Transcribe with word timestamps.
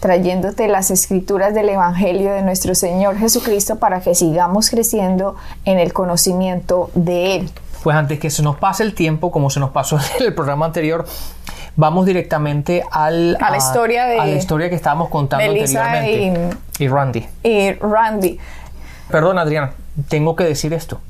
trayéndote 0.00 0.66
las 0.66 0.90
escrituras 0.90 1.54
del 1.54 1.68
Evangelio 1.68 2.32
de 2.32 2.42
nuestro 2.42 2.74
Señor 2.74 3.18
Jesucristo 3.18 3.78
para 3.78 4.00
que 4.00 4.14
sigamos 4.14 4.70
creciendo 4.70 5.36
en 5.64 5.78
el 5.78 5.92
conocimiento 5.92 6.90
de 6.94 7.36
Él. 7.36 7.50
Pues 7.82 7.96
antes 7.96 8.18
que 8.18 8.30
se 8.30 8.42
nos 8.42 8.56
pase 8.56 8.82
el 8.82 8.94
tiempo, 8.94 9.30
como 9.30 9.50
se 9.50 9.60
nos 9.60 9.70
pasó 9.70 9.98
en 10.18 10.26
el 10.26 10.34
programa 10.34 10.66
anterior, 10.66 11.06
vamos 11.76 12.06
directamente 12.06 12.82
al, 12.90 13.36
a, 13.40 13.50
la 13.50 13.56
historia 13.58 14.06
de, 14.06 14.18
a 14.18 14.26
la 14.26 14.32
historia 14.32 14.68
que 14.68 14.76
estábamos 14.76 15.08
contando 15.08 15.44
anteriormente. 15.44 16.58
Y, 16.78 16.84
y 16.84 16.88
Randy. 16.88 17.28
Y 17.42 17.72
Randy. 17.74 18.38
Perdón, 19.10 19.38
Adriana, 19.38 19.72
tengo 20.08 20.34
que 20.34 20.44
decir 20.44 20.72
esto. 20.72 21.00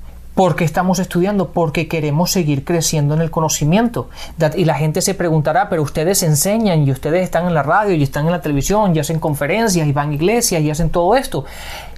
¿Por 0.40 0.56
qué 0.56 0.64
estamos 0.64 0.98
estudiando? 1.00 1.50
Porque 1.50 1.86
queremos 1.86 2.30
seguir 2.30 2.64
creciendo 2.64 3.12
en 3.12 3.20
el 3.20 3.30
conocimiento. 3.30 4.08
Y 4.56 4.64
la 4.64 4.74
gente 4.74 5.02
se 5.02 5.12
preguntará, 5.12 5.68
pero 5.68 5.82
ustedes 5.82 6.22
enseñan 6.22 6.82
y 6.86 6.90
ustedes 6.90 7.24
están 7.24 7.46
en 7.46 7.52
la 7.52 7.62
radio 7.62 7.92
y 7.92 8.02
están 8.02 8.24
en 8.24 8.32
la 8.32 8.40
televisión 8.40 8.96
y 8.96 9.00
hacen 9.00 9.20
conferencias 9.20 9.86
y 9.86 9.92
van 9.92 10.12
a 10.12 10.14
iglesias 10.14 10.62
y 10.62 10.70
hacen 10.70 10.88
todo 10.88 11.14
esto. 11.14 11.44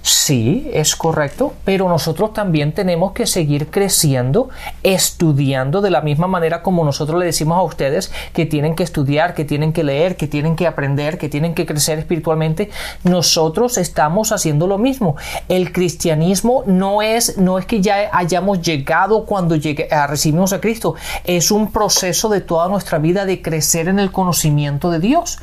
Sí, 0.01 0.69
es 0.73 0.97
correcto, 0.97 1.53
pero 1.63 1.87
nosotros 1.87 2.33
también 2.33 2.73
tenemos 2.73 3.13
que 3.13 3.25
seguir 3.25 3.67
creciendo, 3.67 4.49
estudiando 4.83 5.79
de 5.79 5.91
la 5.91 6.01
misma 6.01 6.27
manera 6.27 6.61
como 6.61 6.83
nosotros 6.83 7.17
le 7.17 7.25
decimos 7.27 7.57
a 7.57 7.61
ustedes 7.61 8.11
que 8.33 8.45
tienen 8.45 8.75
que 8.75 8.83
estudiar, 8.83 9.33
que 9.33 9.45
tienen 9.45 9.71
que 9.71 9.85
leer, 9.85 10.17
que 10.17 10.27
tienen 10.27 10.57
que 10.57 10.67
aprender, 10.67 11.17
que 11.17 11.29
tienen 11.29 11.55
que 11.55 11.65
crecer 11.65 11.99
espiritualmente. 11.99 12.69
Nosotros 13.05 13.77
estamos 13.77 14.33
haciendo 14.33 14.67
lo 14.67 14.77
mismo. 14.77 15.15
El 15.47 15.71
cristianismo 15.71 16.65
no 16.65 17.01
es, 17.01 17.37
no 17.37 17.57
es 17.57 17.65
que 17.65 17.79
ya 17.79 18.09
hayamos 18.33 18.61
llegado 18.61 19.25
cuando 19.25 19.55
llegue, 19.55 19.87
a, 19.91 20.07
recibimos 20.07 20.53
a 20.53 20.59
Cristo, 20.59 20.95
es 21.23 21.51
un 21.51 21.71
proceso 21.71 22.29
de 22.29 22.41
toda 22.41 22.67
nuestra 22.67 22.97
vida 22.97 23.25
de 23.25 23.41
crecer 23.41 23.87
en 23.87 23.99
el 23.99 24.11
conocimiento 24.11 24.89
de 24.89 24.99
Dios 24.99 25.39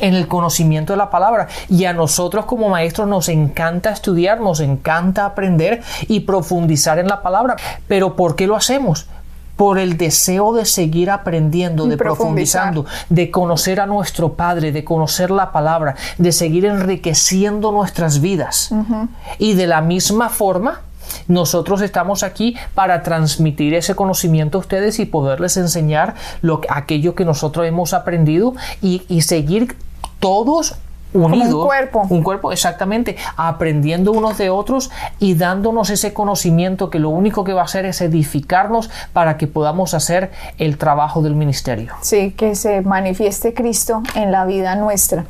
en 0.00 0.14
el 0.14 0.26
conocimiento 0.26 0.92
de 0.92 0.96
la 0.96 1.08
palabra. 1.08 1.46
Y 1.68 1.84
a 1.84 1.92
nosotros 1.92 2.46
como 2.46 2.68
maestros 2.68 3.06
nos 3.06 3.28
encanta 3.28 3.90
estudiar, 3.90 4.40
nos 4.40 4.58
encanta 4.58 5.24
aprender 5.24 5.82
y 6.08 6.20
profundizar 6.20 6.98
en 6.98 7.06
la 7.06 7.22
palabra. 7.22 7.54
Pero 7.86 8.16
¿por 8.16 8.34
qué 8.34 8.48
lo 8.48 8.56
hacemos? 8.56 9.06
por 9.56 9.78
el 9.78 9.96
deseo 9.96 10.52
de 10.52 10.64
seguir 10.64 11.10
aprendiendo, 11.10 11.86
de 11.86 11.96
profundizando, 11.96 12.86
de 13.08 13.30
conocer 13.30 13.80
a 13.80 13.86
nuestro 13.86 14.32
Padre, 14.32 14.72
de 14.72 14.82
conocer 14.82 15.30
la 15.30 15.52
palabra, 15.52 15.94
de 16.18 16.32
seguir 16.32 16.64
enriqueciendo 16.64 17.70
nuestras 17.70 18.20
vidas. 18.20 18.70
Y 19.38 19.54
de 19.54 19.68
la 19.68 19.80
misma 19.80 20.28
forma, 20.28 20.80
nosotros 21.28 21.80
estamos 21.80 22.22
aquí 22.22 22.56
para 22.74 23.02
transmitir 23.02 23.74
ese 23.74 23.94
conocimiento 23.94 24.58
a 24.58 24.60
ustedes 24.60 24.98
y 24.98 25.06
poderles 25.06 25.56
enseñar 25.56 26.14
lo, 26.42 26.60
aquello 26.68 27.14
que 27.14 27.24
nosotros 27.24 27.66
hemos 27.66 27.94
aprendido 27.94 28.54
y, 28.82 29.02
y 29.08 29.22
seguir 29.22 29.76
todos 30.20 30.76
unidos. 31.14 31.54
un 31.54 31.66
cuerpo. 31.66 32.06
Un 32.10 32.22
cuerpo, 32.22 32.52
exactamente. 32.52 33.16
Aprendiendo 33.36 34.12
unos 34.12 34.36
de 34.36 34.50
otros 34.50 34.90
y 35.18 35.34
dándonos 35.34 35.90
ese 35.90 36.12
conocimiento 36.12 36.90
que 36.90 36.98
lo 36.98 37.10
único 37.10 37.44
que 37.44 37.52
va 37.52 37.62
a 37.62 37.64
hacer 37.64 37.86
es 37.86 38.00
edificarnos 38.00 38.90
para 39.12 39.36
que 39.36 39.46
podamos 39.46 39.94
hacer 39.94 40.30
el 40.58 40.76
trabajo 40.76 41.22
del 41.22 41.34
ministerio. 41.34 41.94
Sí, 42.02 42.32
que 42.32 42.54
se 42.54 42.82
manifieste 42.82 43.54
Cristo 43.54 44.02
en 44.14 44.32
la 44.32 44.44
vida 44.44 44.74
nuestra 44.74 45.24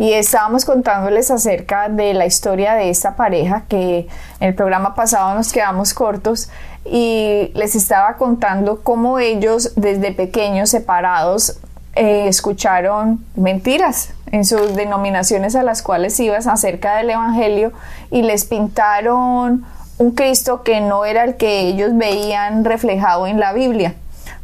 y 0.00 0.14
estábamos 0.14 0.64
contándoles 0.64 1.30
acerca 1.30 1.90
de 1.90 2.14
la 2.14 2.24
historia 2.24 2.72
de 2.72 2.88
esta 2.88 3.16
pareja 3.16 3.64
que 3.68 4.08
en 4.40 4.48
el 4.48 4.54
programa 4.54 4.94
pasado 4.94 5.34
nos 5.34 5.52
quedamos 5.52 5.92
cortos 5.92 6.48
y 6.86 7.50
les 7.52 7.74
estaba 7.74 8.16
contando 8.16 8.80
cómo 8.80 9.18
ellos 9.18 9.74
desde 9.76 10.12
pequeños 10.12 10.70
separados 10.70 11.58
eh, 11.96 12.28
escucharon 12.28 13.22
mentiras 13.36 14.14
en 14.32 14.46
sus 14.46 14.74
denominaciones 14.74 15.54
a 15.54 15.62
las 15.62 15.82
cuales 15.82 16.18
ibas 16.18 16.46
acerca 16.46 16.96
del 16.96 17.10
Evangelio 17.10 17.70
y 18.10 18.22
les 18.22 18.46
pintaron 18.46 19.66
un 19.98 20.10
Cristo 20.12 20.62
que 20.62 20.80
no 20.80 21.04
era 21.04 21.24
el 21.24 21.36
que 21.36 21.60
ellos 21.60 21.90
veían 21.92 22.64
reflejado 22.64 23.26
en 23.26 23.38
la 23.38 23.52
Biblia. 23.52 23.96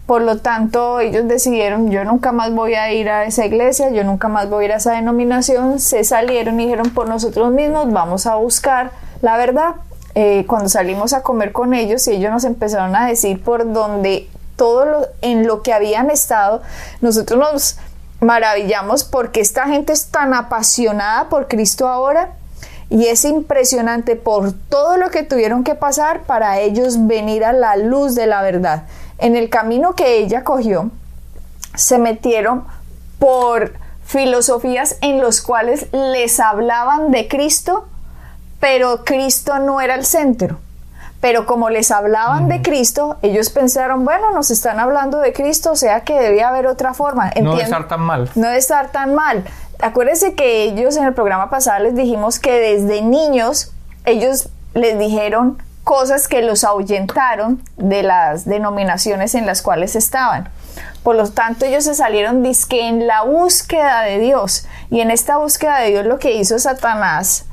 Por 0.06 0.22
lo 0.22 0.38
tanto, 0.38 1.00
ellos 1.00 1.26
decidieron, 1.26 1.90
yo 1.90 2.04
nunca 2.04 2.30
más 2.30 2.54
voy 2.54 2.74
a 2.74 2.92
ir 2.92 3.10
a 3.10 3.24
esa 3.24 3.44
iglesia, 3.44 3.90
yo 3.90 4.04
nunca 4.04 4.28
más 4.28 4.48
voy 4.48 4.64
a 4.64 4.66
ir 4.66 4.72
a 4.72 4.76
esa 4.76 4.92
denominación, 4.92 5.80
se 5.80 6.04
salieron 6.04 6.60
y 6.60 6.64
dijeron 6.64 6.90
por 6.90 7.08
nosotros 7.08 7.50
mismos, 7.50 7.92
vamos 7.92 8.26
a 8.26 8.36
buscar 8.36 8.92
la 9.20 9.36
verdad. 9.36 9.74
Eh, 10.14 10.46
cuando 10.46 10.68
salimos 10.68 11.12
a 11.12 11.22
comer 11.22 11.52
con 11.52 11.74
ellos 11.74 12.06
y 12.08 12.12
ellos 12.12 12.30
nos 12.30 12.44
empezaron 12.44 12.96
a 12.96 13.06
decir 13.06 13.42
por 13.42 13.70
donde 13.70 14.30
todo 14.54 14.86
lo, 14.86 15.06
en 15.20 15.46
lo 15.46 15.62
que 15.62 15.74
habían 15.74 16.08
estado, 16.08 16.62
nosotros 17.00 17.38
nos 17.38 17.76
maravillamos 18.20 19.04
porque 19.04 19.40
esta 19.40 19.66
gente 19.66 19.92
es 19.92 20.06
tan 20.06 20.32
apasionada 20.32 21.28
por 21.28 21.48
Cristo 21.48 21.88
ahora 21.88 22.30
y 22.88 23.08
es 23.08 23.24
impresionante 23.24 24.16
por 24.16 24.52
todo 24.52 24.96
lo 24.96 25.10
que 25.10 25.22
tuvieron 25.22 25.64
que 25.64 25.74
pasar 25.74 26.22
para 26.22 26.60
ellos 26.60 27.06
venir 27.06 27.44
a 27.44 27.52
la 27.52 27.76
luz 27.76 28.14
de 28.14 28.26
la 28.26 28.40
verdad 28.40 28.84
en 29.18 29.36
el 29.36 29.48
camino 29.48 29.94
que 29.94 30.18
ella 30.18 30.44
cogió, 30.44 30.90
se 31.74 31.98
metieron 31.98 32.64
por 33.18 33.74
filosofías 34.04 34.96
en 35.00 35.20
los 35.20 35.42
cuales 35.42 35.88
les 35.92 36.38
hablaban 36.40 37.10
de 37.10 37.28
Cristo, 37.28 37.86
pero 38.60 39.04
Cristo 39.04 39.58
no 39.58 39.80
era 39.80 39.94
el 39.94 40.04
centro. 40.04 40.58
Pero 41.20 41.46
como 41.46 41.70
les 41.70 41.90
hablaban 41.90 42.48
de 42.48 42.62
Cristo, 42.62 43.16
ellos 43.22 43.50
pensaron, 43.50 44.04
bueno, 44.04 44.32
nos 44.32 44.50
están 44.50 44.78
hablando 44.78 45.18
de 45.18 45.32
Cristo, 45.32 45.72
o 45.72 45.76
sea 45.76 46.02
que 46.02 46.20
debía 46.20 46.48
haber 46.48 46.66
otra 46.66 46.94
forma. 46.94 47.32
no 47.42 47.52
debe 47.52 47.64
estar 47.64 47.88
tan 47.88 48.00
mal. 48.00 48.30
No 48.34 48.46
debe 48.46 48.58
estar 48.58 48.92
tan 48.92 49.14
mal. 49.14 49.44
Acuérdense 49.80 50.34
que 50.34 50.64
ellos 50.64 50.96
en 50.96 51.04
el 51.04 51.14
programa 51.14 51.50
pasado 51.50 51.84
les 51.84 51.94
dijimos 51.94 52.38
que 52.38 52.52
desde 52.52 53.02
niños 53.02 53.72
ellos 54.04 54.50
les 54.74 54.98
dijeron 54.98 55.58
cosas 55.86 56.26
que 56.26 56.42
los 56.42 56.64
ahuyentaron 56.64 57.62
de 57.76 58.02
las 58.02 58.44
denominaciones 58.44 59.36
en 59.36 59.46
las 59.46 59.62
cuales 59.62 59.94
estaban. 59.94 60.48
Por 61.04 61.14
lo 61.14 61.30
tanto, 61.30 61.64
ellos 61.64 61.84
se 61.84 61.94
salieron 61.94 62.42
disque 62.42 62.88
en 62.88 63.06
la 63.06 63.22
búsqueda 63.22 64.02
de 64.02 64.18
Dios. 64.18 64.66
Y 64.90 64.98
en 64.98 65.12
esta 65.12 65.36
búsqueda 65.36 65.78
de 65.78 65.90
Dios 65.90 66.04
lo 66.04 66.18
que 66.18 66.34
hizo 66.34 66.58
Satanás 66.58 67.44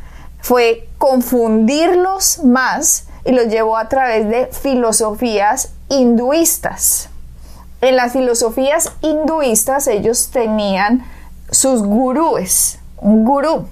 fue 0.41 0.89
confundirlos 0.97 2.44
más 2.44 3.05
y 3.23 3.33
los 3.33 3.49
llevó 3.49 3.77
a 3.77 3.88
través 3.88 4.27
de 4.27 4.47
filosofías 4.47 5.69
hinduistas. 5.89 7.09
En 7.81 7.95
las 7.95 8.13
filosofías 8.13 8.94
hinduistas 9.01 9.85
ellos 9.85 10.31
tenían 10.31 11.05
sus 11.51 11.83
gurúes, 11.83 12.79
un 12.97 13.25
gurú 13.25 13.67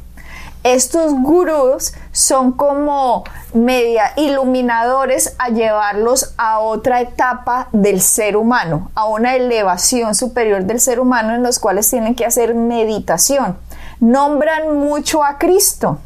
estos 0.63 1.13
gurús 1.13 1.93
son 2.21 2.51
como 2.51 3.23
media 3.53 4.13
iluminadores 4.15 5.35
a 5.39 5.49
llevarlos 5.49 6.33
a 6.37 6.59
otra 6.59 7.01
etapa 7.01 7.67
del 7.71 7.99
ser 7.99 8.37
humano, 8.37 8.91
a 8.93 9.05
una 9.05 9.35
elevación 9.35 10.13
superior 10.13 10.63
del 10.65 10.79
ser 10.79 10.99
humano 10.99 11.33
en 11.33 11.41
los 11.41 11.57
cuales 11.57 11.89
tienen 11.89 12.13
que 12.13 12.25
hacer 12.25 12.53
meditación. 12.53 13.57
Nombran 13.99 14.77
mucho 14.77 15.23
a 15.23 15.39
Cristo 15.39 15.97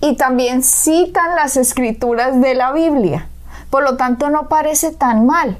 y 0.00 0.16
también 0.16 0.62
citan 0.62 1.34
las 1.34 1.56
escrituras 1.56 2.40
de 2.40 2.54
la 2.54 2.72
Biblia. 2.72 3.28
Por 3.68 3.82
lo 3.82 3.96
tanto, 3.96 4.30
no 4.30 4.48
parece 4.48 4.92
tan 4.92 5.26
mal, 5.26 5.58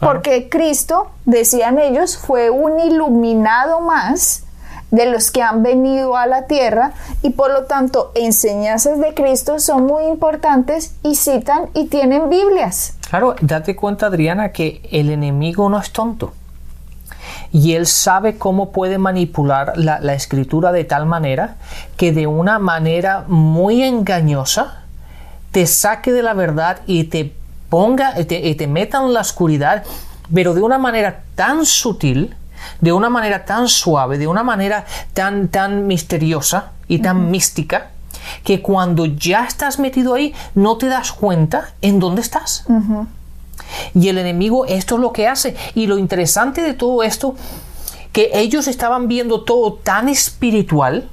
porque 0.00 0.48
Cristo, 0.48 1.10
decían 1.26 1.78
ellos, 1.78 2.16
fue 2.16 2.50
un 2.50 2.80
iluminado 2.80 3.80
más 3.80 4.44
de 4.90 5.06
los 5.06 5.30
que 5.30 5.42
han 5.42 5.62
venido 5.62 6.16
a 6.16 6.26
la 6.26 6.46
tierra 6.46 6.92
y 7.22 7.30
por 7.30 7.52
lo 7.52 7.64
tanto 7.64 8.12
enseñanzas 8.14 8.98
de 8.98 9.14
Cristo 9.14 9.58
son 9.58 9.86
muy 9.86 10.04
importantes 10.04 10.94
y 11.02 11.14
citan 11.14 11.68
y 11.74 11.86
tienen 11.86 12.30
Biblias. 12.30 12.94
Claro, 13.08 13.36
date 13.40 13.76
cuenta 13.76 14.06
Adriana 14.06 14.52
que 14.52 14.82
el 14.90 15.10
enemigo 15.10 15.68
no 15.68 15.78
es 15.78 15.92
tonto 15.92 16.32
y 17.52 17.74
él 17.74 17.86
sabe 17.86 18.36
cómo 18.36 18.72
puede 18.72 18.98
manipular 18.98 19.72
la, 19.76 20.14
escritura 20.14 20.72
de 20.72 20.84
tal 20.84 21.06
manera 21.06 21.56
que 21.96 22.12
de 22.12 22.26
una 22.26 22.58
manera 22.58 23.24
muy 23.28 23.82
engañosa 23.82 24.82
te 25.52 25.66
saque 25.66 26.12
de 26.12 26.22
la 26.22 26.34
verdad 26.34 26.80
y 26.86 27.04
te 27.04 27.32
ponga, 27.70 28.14
te, 28.26 28.46
y 28.46 28.54
te 28.54 28.66
meta 28.66 28.98
en 28.98 29.14
la 29.14 29.20
oscuridad, 29.20 29.84
pero 30.32 30.54
de 30.54 30.62
una 30.62 30.78
manera 30.78 31.22
tan 31.34 31.64
sutil 31.64 32.34
de 32.80 32.92
una 32.92 33.10
manera 33.10 33.44
tan 33.44 33.68
suave, 33.68 34.18
de 34.18 34.26
una 34.26 34.42
manera 34.42 34.84
tan, 35.14 35.48
tan 35.48 35.86
misteriosa 35.86 36.72
y 36.88 36.98
tan 37.00 37.30
mística, 37.30 37.90
que 38.44 38.60
cuando 38.62 39.06
ya 39.06 39.44
estás 39.44 39.78
metido 39.78 40.14
ahí 40.14 40.34
no 40.54 40.76
te 40.76 40.86
das 40.86 41.12
cuenta 41.12 41.72
en 41.82 41.98
dónde 41.98 42.22
estás. 42.22 42.64
Y 43.94 44.08
el 44.08 44.18
enemigo 44.18 44.66
esto 44.66 44.96
es 44.96 45.00
lo 45.00 45.12
que 45.12 45.28
hace. 45.28 45.56
Y 45.74 45.86
lo 45.86 45.98
interesante 45.98 46.62
de 46.62 46.74
todo 46.74 47.02
esto, 47.02 47.34
que 48.12 48.30
ellos 48.34 48.68
estaban 48.68 49.08
viendo 49.08 49.44
todo 49.44 49.74
tan 49.74 50.08
espiritual 50.08 51.08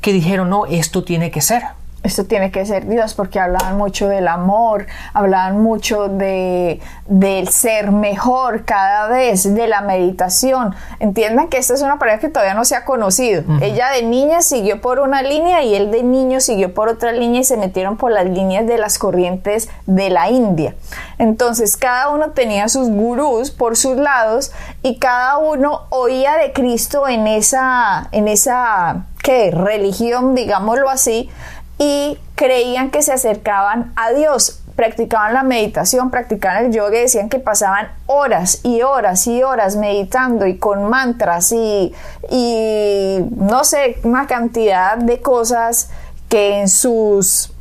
que 0.00 0.12
dijeron, 0.12 0.50
no, 0.50 0.66
esto 0.66 1.04
tiene 1.04 1.30
que 1.30 1.40
ser 1.40 1.62
esto 2.04 2.26
tiene 2.26 2.50
que 2.50 2.64
ser 2.66 2.86
Dios, 2.86 3.14
porque 3.14 3.40
hablaban 3.40 3.78
mucho 3.78 4.08
del 4.08 4.28
amor, 4.28 4.86
hablaban 5.14 5.62
mucho 5.62 6.08
de, 6.08 6.78
del 7.06 7.48
ser 7.48 7.92
mejor 7.92 8.66
cada 8.66 9.08
vez, 9.08 9.54
de 9.54 9.66
la 9.66 9.80
meditación. 9.80 10.74
Entiendan 11.00 11.48
que 11.48 11.56
esta 11.56 11.72
es 11.72 11.80
una 11.80 11.98
pareja 11.98 12.18
que 12.18 12.28
todavía 12.28 12.52
no 12.52 12.66
se 12.66 12.76
ha 12.76 12.84
conocido. 12.84 13.42
Ella 13.62 13.88
de 13.90 14.02
niña 14.02 14.42
siguió 14.42 14.82
por 14.82 15.00
una 15.00 15.22
línea 15.22 15.62
y 15.62 15.74
él 15.74 15.90
de 15.90 16.02
niño 16.02 16.40
siguió 16.40 16.74
por 16.74 16.90
otra 16.90 17.10
línea 17.10 17.40
y 17.40 17.44
se 17.44 17.56
metieron 17.56 17.96
por 17.96 18.12
las 18.12 18.26
líneas 18.26 18.66
de 18.66 18.76
las 18.76 18.98
corrientes 18.98 19.70
de 19.86 20.10
la 20.10 20.28
India. 20.28 20.74
Entonces 21.16 21.78
cada 21.78 22.10
uno 22.10 22.32
tenía 22.32 22.68
sus 22.68 22.90
gurús 22.90 23.50
por 23.50 23.78
sus 23.78 23.96
lados 23.96 24.52
y 24.82 24.98
cada 24.98 25.38
uno 25.38 25.86
oía 25.88 26.36
de 26.36 26.52
Cristo 26.52 27.08
en 27.08 27.26
esa, 27.26 28.08
en 28.12 28.28
esa 28.28 29.06
¿qué? 29.22 29.50
religión, 29.50 30.34
digámoslo 30.34 30.90
así, 30.90 31.30
y 31.78 32.18
creían 32.34 32.90
que 32.90 33.02
se 33.02 33.12
acercaban 33.12 33.92
a 33.96 34.12
Dios. 34.12 34.60
Practicaban 34.76 35.34
la 35.34 35.44
meditación, 35.44 36.10
practicaban 36.10 36.66
el 36.66 36.72
yoga 36.72 36.98
y 36.98 37.02
decían 37.02 37.28
que 37.28 37.38
pasaban 37.38 37.92
horas 38.06 38.60
y 38.64 38.82
horas 38.82 39.26
y 39.26 39.42
horas 39.42 39.76
meditando 39.76 40.46
y 40.46 40.58
con 40.58 40.88
mantras 40.88 41.52
y, 41.52 41.94
y 42.28 43.18
no 43.36 43.62
sé, 43.64 43.98
una 44.02 44.26
cantidad 44.26 44.96
de 44.96 45.20
cosas 45.20 45.90
que 46.28 46.60
en 46.60 46.68
sus, 46.68 47.52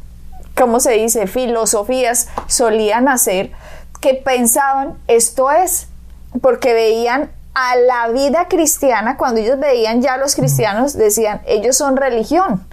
¿cómo 0.58 0.80
se 0.80 0.94
dice?, 0.94 1.28
filosofías 1.28 2.30
solían 2.48 3.08
hacer, 3.08 3.52
que 4.02 4.16
pensaban, 4.16 4.96
esto 5.08 5.52
es, 5.52 5.88
porque 6.42 6.74
veían 6.74 7.32
a 7.54 7.76
la 7.76 8.08
vida 8.08 8.48
cristiana, 8.48 9.18
cuando 9.18 9.40
ellos 9.40 9.60
veían 9.60 10.02
ya 10.02 10.16
a 10.16 10.18
los 10.18 10.36
cristianos, 10.36 10.94
decían, 10.94 11.42
ellos 11.46 11.78
son 11.78 11.96
religión 11.96 12.66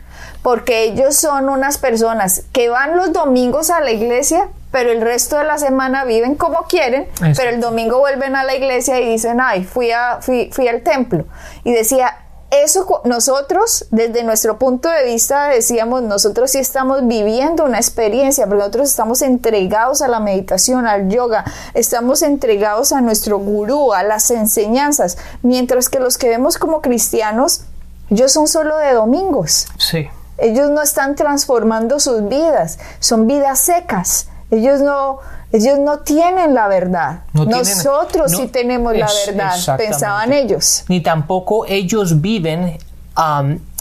porque 0.42 0.84
ellos 0.84 1.16
son 1.16 1.48
unas 1.48 1.78
personas 1.78 2.44
que 2.52 2.68
van 2.68 2.96
los 2.96 3.12
domingos 3.12 3.70
a 3.70 3.80
la 3.80 3.90
iglesia, 3.90 4.48
pero 4.70 4.92
el 4.92 5.00
resto 5.00 5.36
de 5.36 5.44
la 5.44 5.58
semana 5.58 6.04
viven 6.04 6.34
como 6.34 6.62
quieren, 6.68 7.08
pero 7.36 7.50
el 7.50 7.60
domingo 7.60 7.98
vuelven 7.98 8.36
a 8.36 8.44
la 8.44 8.54
iglesia 8.54 9.00
y 9.00 9.08
dicen, 9.08 9.40
ay, 9.40 9.64
fui, 9.64 9.90
a, 9.90 10.20
fui, 10.20 10.68
al 10.68 10.82
templo. 10.82 11.24
Y 11.64 11.72
decía, 11.72 12.16
eso 12.50 13.02
nosotros, 13.04 13.86
desde 13.90 14.22
nuestro 14.22 14.58
punto 14.58 14.88
de 14.88 15.04
vista, 15.04 15.48
decíamos, 15.48 16.02
nosotros 16.02 16.52
sí 16.52 16.58
estamos 16.58 17.06
viviendo 17.06 17.64
una 17.64 17.78
experiencia, 17.78 18.46
pero 18.46 18.58
nosotros 18.58 18.88
estamos 18.88 19.22
entregados 19.22 20.02
a 20.02 20.08
la 20.08 20.20
meditación, 20.20 20.86
al 20.86 21.08
yoga, 21.08 21.44
estamos 21.74 22.22
entregados 22.22 22.92
a 22.92 23.00
nuestro 23.00 23.38
gurú, 23.38 23.92
a 23.92 24.04
las 24.04 24.30
enseñanzas, 24.30 25.18
mientras 25.42 25.88
que 25.88 25.98
los 25.98 26.16
que 26.16 26.28
vemos 26.28 26.58
como 26.58 26.80
cristianos, 26.80 27.62
ellos 28.08 28.32
son 28.32 28.46
solo 28.46 28.76
de 28.78 28.92
domingos. 28.94 29.66
Sí. 29.78 30.08
Ellos 30.40 30.70
no 30.70 30.82
están 30.82 31.14
transformando 31.14 32.00
sus 32.00 32.28
vidas, 32.28 32.78
son 32.98 33.26
vidas 33.26 33.58
secas. 33.58 34.28
Ellos 34.50 34.80
no, 34.80 35.18
ellos 35.52 35.78
no 35.78 36.00
tienen 36.00 36.54
la 36.54 36.66
verdad. 36.68 37.20
Nosotros 37.32 38.32
sí 38.32 38.48
tenemos 38.48 38.96
la 38.96 39.08
verdad, 39.26 39.76
pensaban 39.76 40.32
ellos. 40.32 40.84
Ni 40.88 41.00
tampoco 41.00 41.66
ellos 41.66 42.20
viven 42.20 42.78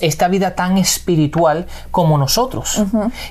esta 0.01 0.27
vida 0.27 0.55
tan 0.55 0.77
espiritual 0.77 1.67
como 1.91 2.17
nosotros. 2.17 2.81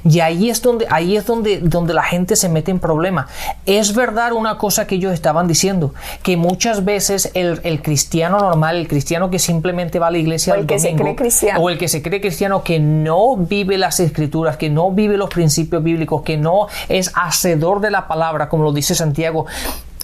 Y 0.04 0.20
ahí 0.20 0.50
es 0.50 0.62
donde, 0.62 0.86
ahí 0.90 1.16
es 1.16 1.26
donde, 1.26 1.60
donde 1.60 1.94
la 1.94 2.02
gente 2.02 2.36
se 2.36 2.48
mete 2.48 2.70
en 2.70 2.78
problema. 2.78 3.26
Es 3.66 3.94
verdad 3.94 4.32
una 4.32 4.58
cosa 4.58 4.86
que 4.86 4.94
ellos 4.94 5.12
estaban 5.12 5.48
diciendo, 5.48 5.94
que 6.22 6.36
muchas 6.36 6.84
veces 6.84 7.30
el, 7.34 7.82
cristiano 7.82 8.38
normal, 8.38 8.76
el 8.76 8.88
cristiano 8.88 9.30
que 9.30 9.38
simplemente 9.38 9.98
va 9.98 10.08
a 10.08 10.10
la 10.10 10.18
iglesia 10.18 10.54
o 10.54 10.56
el 10.56 10.66
que 10.66 10.78
se 10.78 10.94
cree 10.94 11.16
cristiano. 11.16 11.60
o 11.60 11.70
el 11.70 11.78
que 11.78 11.88
se 11.88 12.02
cree 12.02 12.20
cristiano 12.20 12.62
que 12.62 12.78
no 12.78 13.36
vive 13.36 13.78
las 13.78 14.00
escrituras, 14.00 14.56
que 14.56 14.70
no 14.70 14.90
vive 14.90 15.16
los 15.16 15.30
principios 15.30 15.82
bíblicos, 15.82 16.22
que 16.22 16.36
no 16.36 16.68
es 16.88 17.12
hacedor 17.14 17.80
de 17.80 17.90
la 17.90 18.08
palabra, 18.08 18.48
como 18.48 18.64
lo 18.64 18.72
dice 18.72 18.94
Santiago, 18.94 19.46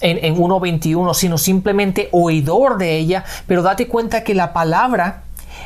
en, 0.01 0.23
en 0.23 0.35
1.21, 0.35 1.13
sino 1.13 1.37
simplemente 1.37 2.09
oidor 2.11 2.77
de 2.77 2.97
ella, 2.97 3.23
pero 3.47 3.63
date 3.63 3.87
cuenta 3.87 4.23
que 4.23 4.33
la 4.33 4.53
palabra 4.53 5.24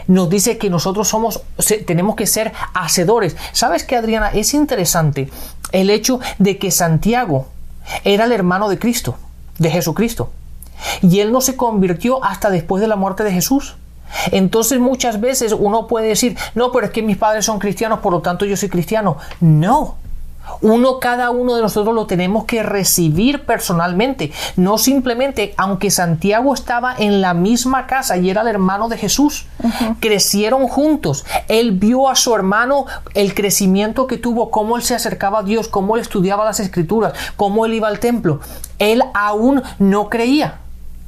nos 0.09 0.29
dice 0.29 0.57
que 0.57 0.71
nosotros 0.71 1.07
somos, 1.07 1.41
tenemos 1.85 2.15
que 2.15 2.25
ser 2.25 2.51
hacedores. 2.73 3.37
¿Sabes 3.53 3.83
qué, 3.83 3.95
Adriana? 3.95 4.29
Es 4.29 4.55
interesante 4.55 5.29
el 5.71 5.91
hecho 5.91 6.19
de 6.39 6.57
que 6.57 6.71
Santiago 6.71 7.47
era 8.03 8.25
el 8.25 8.31
hermano 8.31 8.69
de 8.69 8.79
Cristo, 8.79 9.17
de 9.59 9.69
Jesucristo. 9.69 10.31
Y 11.03 11.19
él 11.19 11.31
no 11.31 11.41
se 11.41 11.55
convirtió 11.55 12.23
hasta 12.23 12.49
después 12.49 12.81
de 12.81 12.87
la 12.87 12.95
muerte 12.95 13.23
de 13.23 13.31
Jesús. 13.31 13.75
Entonces 14.31 14.79
muchas 14.79 15.21
veces 15.21 15.53
uno 15.53 15.85
puede 15.85 16.07
decir, 16.07 16.35
no, 16.55 16.71
pero 16.71 16.87
es 16.87 16.91
que 16.91 17.03
mis 17.03 17.17
padres 17.17 17.45
son 17.45 17.59
cristianos, 17.59 17.99
por 17.99 18.11
lo 18.11 18.21
tanto 18.21 18.45
yo 18.45 18.57
soy 18.57 18.69
cristiano. 18.69 19.17
No, 19.39 19.97
uno, 20.61 20.99
cada 20.99 21.29
uno 21.31 21.55
de 21.55 21.61
nosotros 21.61 21.93
lo 21.93 22.05
tenemos 22.05 22.45
que 22.45 22.63
recibir 22.63 23.45
personalmente. 23.45 24.31
No 24.55 24.77
simplemente, 24.77 25.53
aunque 25.57 25.91
Santiago 25.91 26.53
estaba 26.53 26.95
en 26.97 27.21
la 27.21 27.33
misma 27.33 27.87
casa 27.87 28.17
y 28.17 28.29
era 28.29 28.41
el 28.41 28.47
hermano 28.47 28.89
de 28.89 28.97
Jesús, 28.97 29.45
crecieron 29.99 30.67
juntos. 30.67 31.25
Él 31.47 31.71
vio 31.71 32.09
a 32.09 32.15
su 32.15 32.35
hermano 32.35 32.85
el 33.13 33.33
crecimiento 33.33 34.07
que 34.07 34.17
tuvo, 34.17 34.51
cómo 34.51 34.77
él 34.77 34.83
se 34.83 34.95
acercaba 34.95 35.39
a 35.39 35.43
Dios, 35.43 35.67
cómo 35.67 35.95
él 35.95 36.01
estudiaba 36.01 36.45
las 36.45 36.59
escrituras, 36.59 37.13
cómo 37.35 37.65
él 37.65 37.73
iba 37.73 37.87
al 37.87 37.99
templo. 37.99 38.39
Él 38.79 39.03
aún 39.13 39.61
no 39.77 40.09
creía. 40.09 40.59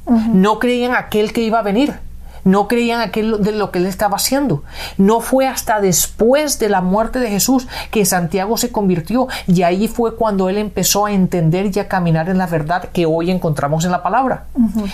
No 0.06 0.58
creía 0.58 0.86
en 0.86 0.94
aquel 0.94 1.32
que 1.32 1.42
iba 1.42 1.60
a 1.60 1.62
venir 1.62 2.11
no 2.44 2.68
creían 2.68 3.00
aquel 3.00 3.42
de 3.42 3.52
lo 3.52 3.70
que 3.70 3.78
él 3.78 3.86
estaba 3.86 4.16
haciendo. 4.16 4.62
No 4.96 5.20
fue 5.20 5.46
hasta 5.46 5.80
después 5.80 6.58
de 6.58 6.68
la 6.68 6.80
muerte 6.80 7.18
de 7.18 7.30
Jesús 7.30 7.68
que 7.90 8.04
Santiago 8.04 8.56
se 8.56 8.70
convirtió 8.70 9.28
y 9.46 9.62
ahí 9.62 9.88
fue 9.88 10.16
cuando 10.16 10.48
él 10.48 10.58
empezó 10.58 11.06
a 11.06 11.12
entender 11.12 11.70
y 11.74 11.78
a 11.78 11.88
caminar 11.88 12.28
en 12.28 12.38
la 12.38 12.46
verdad 12.46 12.90
que 12.92 13.06
hoy 13.06 13.30
encontramos 13.30 13.84
en 13.84 13.92
la 13.92 14.02
palabra. 14.02 14.46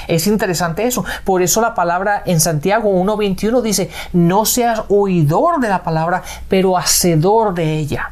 Es 0.07 0.27
interesante 0.27 0.87
eso. 0.87 1.05
Por 1.25 1.43
eso 1.43 1.61
la 1.61 1.75
palabra 1.75 2.23
en 2.27 2.41
Santiago 2.41 2.91
1.21 2.91 3.63
dice, 3.63 3.91
no 4.13 4.45
seas 4.45 4.83
oidor 4.89 5.61
de 5.61 5.69
la 5.69 5.83
palabra, 5.83 6.23
pero 6.49 6.77
hacedor 6.77 7.55
de 7.55 7.79
ella 7.79 8.11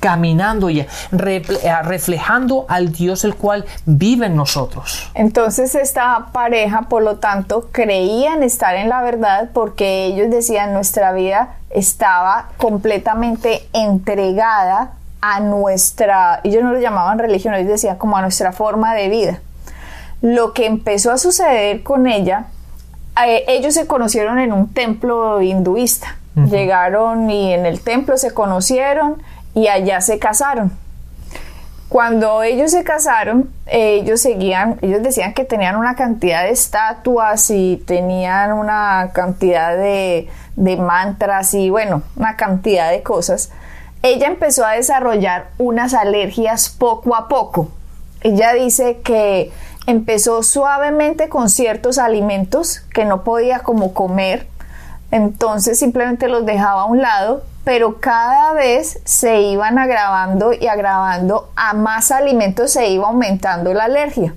caminando 0.00 0.70
y 0.70 0.86
reflejando 1.10 2.66
al 2.68 2.92
Dios 2.92 3.24
el 3.24 3.34
cual 3.34 3.64
vive 3.86 4.26
en 4.26 4.36
nosotros. 4.36 5.10
Entonces 5.14 5.74
esta 5.74 6.28
pareja, 6.32 6.82
por 6.82 7.02
lo 7.02 7.16
tanto, 7.16 7.68
creían 7.72 8.42
estar 8.42 8.76
en 8.76 8.88
la 8.88 9.02
verdad 9.02 9.50
porque 9.52 10.06
ellos 10.06 10.30
decían 10.30 10.72
nuestra 10.72 11.12
vida 11.12 11.56
estaba 11.70 12.48
completamente 12.56 13.68
entregada 13.72 14.92
a 15.20 15.40
nuestra, 15.40 16.40
ellos 16.44 16.62
no 16.62 16.72
lo 16.72 16.80
llamaban 16.80 17.18
religión, 17.18 17.54
ellos 17.54 17.68
decían 17.68 17.96
como 17.96 18.16
a 18.16 18.22
nuestra 18.22 18.52
forma 18.52 18.94
de 18.94 19.08
vida. 19.08 19.40
Lo 20.20 20.52
que 20.52 20.66
empezó 20.66 21.12
a 21.12 21.18
suceder 21.18 21.82
con 21.82 22.06
ella, 22.06 22.46
eh, 23.26 23.44
ellos 23.48 23.74
se 23.74 23.86
conocieron 23.86 24.38
en 24.38 24.52
un 24.52 24.72
templo 24.72 25.40
hinduista. 25.42 26.14
Llegaron 26.36 27.28
y 27.30 27.52
en 27.52 27.66
el 27.66 27.80
templo 27.80 28.16
se 28.16 28.32
conocieron 28.32 29.20
y 29.54 29.68
allá 29.68 30.00
se 30.00 30.18
casaron. 30.18 30.72
Cuando 31.88 32.42
ellos 32.42 32.72
se 32.72 32.84
casaron, 32.84 33.50
ellos 33.66 34.20
seguían, 34.20 34.78
decían 34.82 35.32
que 35.32 35.44
tenían 35.44 35.76
una 35.76 35.94
cantidad 35.96 36.42
de 36.42 36.50
estatuas 36.50 37.48
y 37.50 37.82
tenían 37.86 38.52
una 38.52 39.10
cantidad 39.14 39.74
de, 39.74 40.28
de 40.56 40.76
mantras 40.76 41.54
y 41.54 41.70
bueno, 41.70 42.02
una 42.16 42.36
cantidad 42.36 42.90
de 42.90 43.02
cosas. 43.02 43.50
Ella 44.02 44.26
empezó 44.26 44.66
a 44.66 44.72
desarrollar 44.72 45.48
unas 45.56 45.94
alergias 45.94 46.68
poco 46.68 47.16
a 47.16 47.26
poco. 47.26 47.70
Ella 48.20 48.52
dice 48.52 49.00
que 49.02 49.50
empezó 49.86 50.42
suavemente 50.42 51.30
con 51.30 51.48
ciertos 51.48 51.96
alimentos 51.96 52.80
que 52.92 53.06
no 53.06 53.24
podía 53.24 53.60
como 53.60 53.94
comer, 53.94 54.46
entonces 55.10 55.78
simplemente 55.78 56.28
los 56.28 56.44
dejaba 56.44 56.82
a 56.82 56.84
un 56.84 57.00
lado 57.00 57.42
pero 57.68 58.00
cada 58.00 58.54
vez 58.54 58.98
se 59.04 59.42
iban 59.42 59.78
agravando 59.78 60.54
y 60.54 60.68
agravando, 60.68 61.50
a 61.54 61.74
más 61.74 62.10
alimentos 62.10 62.70
se 62.70 62.88
iba 62.88 63.08
aumentando 63.08 63.74
la 63.74 63.84
alergia. 63.84 64.34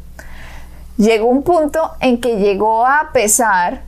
Llegó 0.97 1.27
un 1.27 1.41
punto 1.41 1.91
en 2.01 2.19
que 2.19 2.39
llegó 2.39 2.85
a 2.85 3.11
pesar 3.13 3.83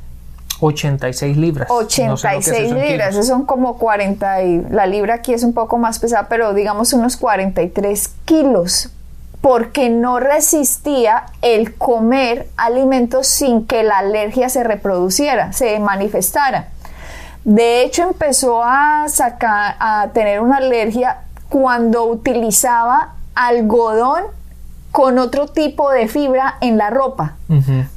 86 0.61 1.35
libras. 1.35 1.69
86 1.69 2.71
libras, 2.71 3.09
eso 3.09 3.23
son 3.23 3.45
como 3.45 3.77
40 3.77 4.43
y 4.43 4.61
la 4.69 4.85
libra 4.85 5.15
aquí 5.15 5.33
es 5.33 5.43
un 5.43 5.51
poco 5.51 5.77
más 5.77 5.99
pesada, 5.99 6.29
pero 6.29 6.53
digamos 6.53 6.93
unos 6.93 7.17
43 7.17 8.11
kilos, 8.23 8.91
porque 9.41 9.89
no 9.89 10.21
resistía 10.21 11.25
el 11.41 11.75
comer 11.75 12.47
alimentos 12.55 13.27
sin 13.27 13.67
que 13.67 13.83
la 13.83 13.97
alergia 13.97 14.47
se 14.47 14.63
reproduciera, 14.63 15.51
se 15.51 15.77
manifestara. 15.81 16.69
De 17.43 17.83
hecho, 17.83 18.03
empezó 18.03 18.63
a 18.63 19.05
sacar, 19.09 19.75
a 19.79 20.09
tener 20.13 20.39
una 20.41 20.57
alergia 20.57 21.23
cuando 21.49 22.05
utilizaba 22.05 23.15
algodón 23.35 24.23
con 24.93 25.17
otro 25.17 25.47
tipo 25.47 25.89
de 25.89 26.07
fibra 26.07 26.55
en 26.61 26.77
la 26.77 26.91
ropa. 26.91 27.33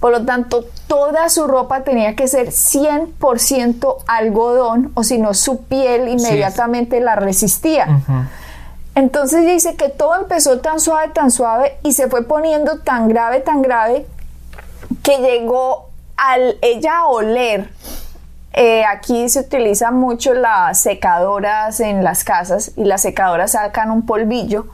Por 0.00 0.12
lo 0.12 0.24
tanto, 0.24 0.64
toda 0.86 1.28
su 1.28 1.46
ropa 1.46 1.82
tenía 1.82 2.16
que 2.16 2.26
ser 2.26 2.48
100% 2.48 3.96
algodón 4.06 4.92
o 4.94 5.04
si 5.04 5.18
no, 5.18 5.34
su 5.34 5.62
piel 5.64 6.08
inmediatamente 6.08 7.00
la 7.00 7.14
resistía. 7.14 8.00
Entonces 8.94 9.44
dice 9.44 9.76
que 9.76 9.90
todo 9.90 10.16
empezó 10.16 10.60
tan 10.60 10.80
suave, 10.80 11.08
tan 11.08 11.30
suave 11.30 11.76
y 11.82 11.92
se 11.92 12.08
fue 12.08 12.22
poniendo 12.22 12.78
tan 12.78 13.08
grave, 13.08 13.40
tan 13.40 13.60
grave 13.60 14.06
que 15.02 15.18
llegó 15.18 15.90
al 16.16 16.56
ella 16.62 17.00
a 17.00 17.06
oler. 17.08 17.70
Eh, 18.58 18.86
aquí 18.86 19.28
se 19.28 19.40
utilizan 19.40 19.96
mucho 19.96 20.32
las 20.32 20.80
secadoras 20.80 21.78
en 21.80 22.02
las 22.02 22.24
casas 22.24 22.72
y 22.74 22.84
las 22.84 23.02
secadoras 23.02 23.52
sacan 23.52 23.90
un 23.90 24.06
polvillo. 24.06 24.66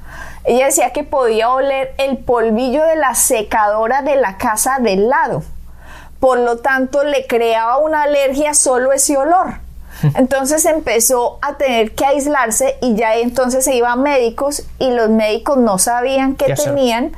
Ella 0.45 0.67
decía 0.67 0.91
que 0.91 1.03
podía 1.03 1.51
oler 1.51 1.93
el 1.99 2.19
polvillo 2.19 2.85
de 2.85 2.95
la 2.95 3.17
secadora 3.17 4.03
de 4.03 4.15
la 4.15 4.39
casa 4.39 4.79
del 4.81 5.09
lado. 5.09 5.43
Por 6.21 6.39
lo 6.39 6.59
tanto, 6.59 7.03
le 7.03 7.27
creaba 7.27 7.79
una 7.79 8.05
alergia 8.05 8.55
solo 8.55 8.93
ese 8.93 9.17
olor. 9.17 9.55
Entonces 10.15 10.65
empezó 10.65 11.41
a 11.43 11.55
tener 11.55 11.93
que 11.97 12.07
aislarse 12.07 12.77
y 12.81 12.95
ya 12.95 13.17
entonces 13.17 13.65
se 13.65 13.75
iba 13.75 13.93
a 13.93 13.97
médicos 13.97 14.65
y 14.79 14.91
los 14.91 15.11
médicos 15.11 15.59
no 15.59 15.79
sabían 15.79 16.35
qué 16.35 16.55
tenían, 16.55 17.13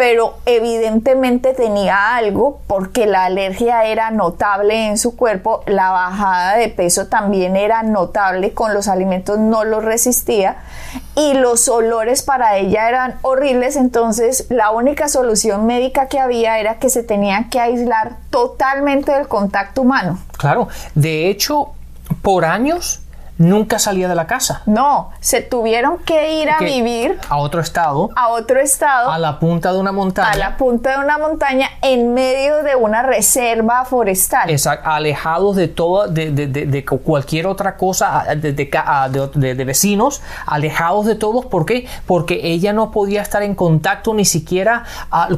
pero 0.00 0.38
evidentemente 0.46 1.52
tenía 1.52 2.16
algo 2.16 2.62
porque 2.66 3.04
la 3.04 3.26
alergia 3.26 3.84
era 3.84 4.10
notable 4.10 4.86
en 4.86 4.96
su 4.96 5.14
cuerpo, 5.14 5.62
la 5.66 5.90
bajada 5.90 6.56
de 6.56 6.70
peso 6.70 7.08
también 7.08 7.54
era 7.54 7.82
notable, 7.82 8.54
con 8.54 8.72
los 8.72 8.88
alimentos 8.88 9.38
no 9.38 9.64
lo 9.64 9.80
resistía 9.80 10.56
y 11.16 11.34
los 11.34 11.68
olores 11.68 12.22
para 12.22 12.56
ella 12.56 12.88
eran 12.88 13.18
horribles, 13.20 13.76
entonces 13.76 14.46
la 14.48 14.70
única 14.70 15.06
solución 15.06 15.66
médica 15.66 16.08
que 16.08 16.18
había 16.18 16.58
era 16.58 16.78
que 16.78 16.88
se 16.88 17.02
tenía 17.02 17.48
que 17.50 17.60
aislar 17.60 18.16
totalmente 18.30 19.12
del 19.12 19.28
contacto 19.28 19.82
humano. 19.82 20.18
Claro, 20.38 20.68
de 20.94 21.28
hecho, 21.28 21.74
por 22.22 22.46
años 22.46 23.02
nunca 23.40 23.78
salía 23.78 24.06
de 24.06 24.14
la 24.14 24.26
casa. 24.26 24.62
No, 24.66 25.10
se 25.20 25.40
tuvieron 25.40 25.98
que 25.98 26.42
ir 26.42 26.50
a 26.50 26.58
vivir 26.58 27.18
a 27.28 27.38
otro 27.38 27.62
estado. 27.62 28.10
A 28.14 28.28
otro 28.28 28.60
estado. 28.60 29.10
A 29.10 29.18
la 29.18 29.38
punta 29.38 29.72
de 29.72 29.78
una 29.78 29.92
montaña. 29.92 30.30
A 30.30 30.36
la 30.36 30.56
punta 30.58 30.90
de 30.90 31.04
una 31.04 31.16
montaña 31.16 31.68
en 31.80 32.12
medio 32.12 32.62
de 32.62 32.76
una 32.76 33.02
reserva 33.02 33.86
forestal. 33.86 34.50
Exacto, 34.50 34.90
alejados 34.90 35.56
de 35.56 35.68
todo, 35.68 36.06
de, 36.06 36.30
de, 36.30 36.46
de, 36.46 36.84
cualquier 36.84 37.46
otra 37.46 37.78
cosa, 37.78 38.26
de, 38.36 39.64
vecinos, 39.64 40.20
alejados 40.44 41.06
de 41.06 41.14
todos. 41.14 41.46
¿Por 41.46 41.64
qué? 41.64 41.88
Porque 42.06 42.40
ella 42.42 42.74
no 42.74 42.90
podía 42.90 43.22
estar 43.22 43.42
en 43.42 43.54
contacto 43.54 44.12
ni 44.12 44.26
siquiera, 44.26 44.84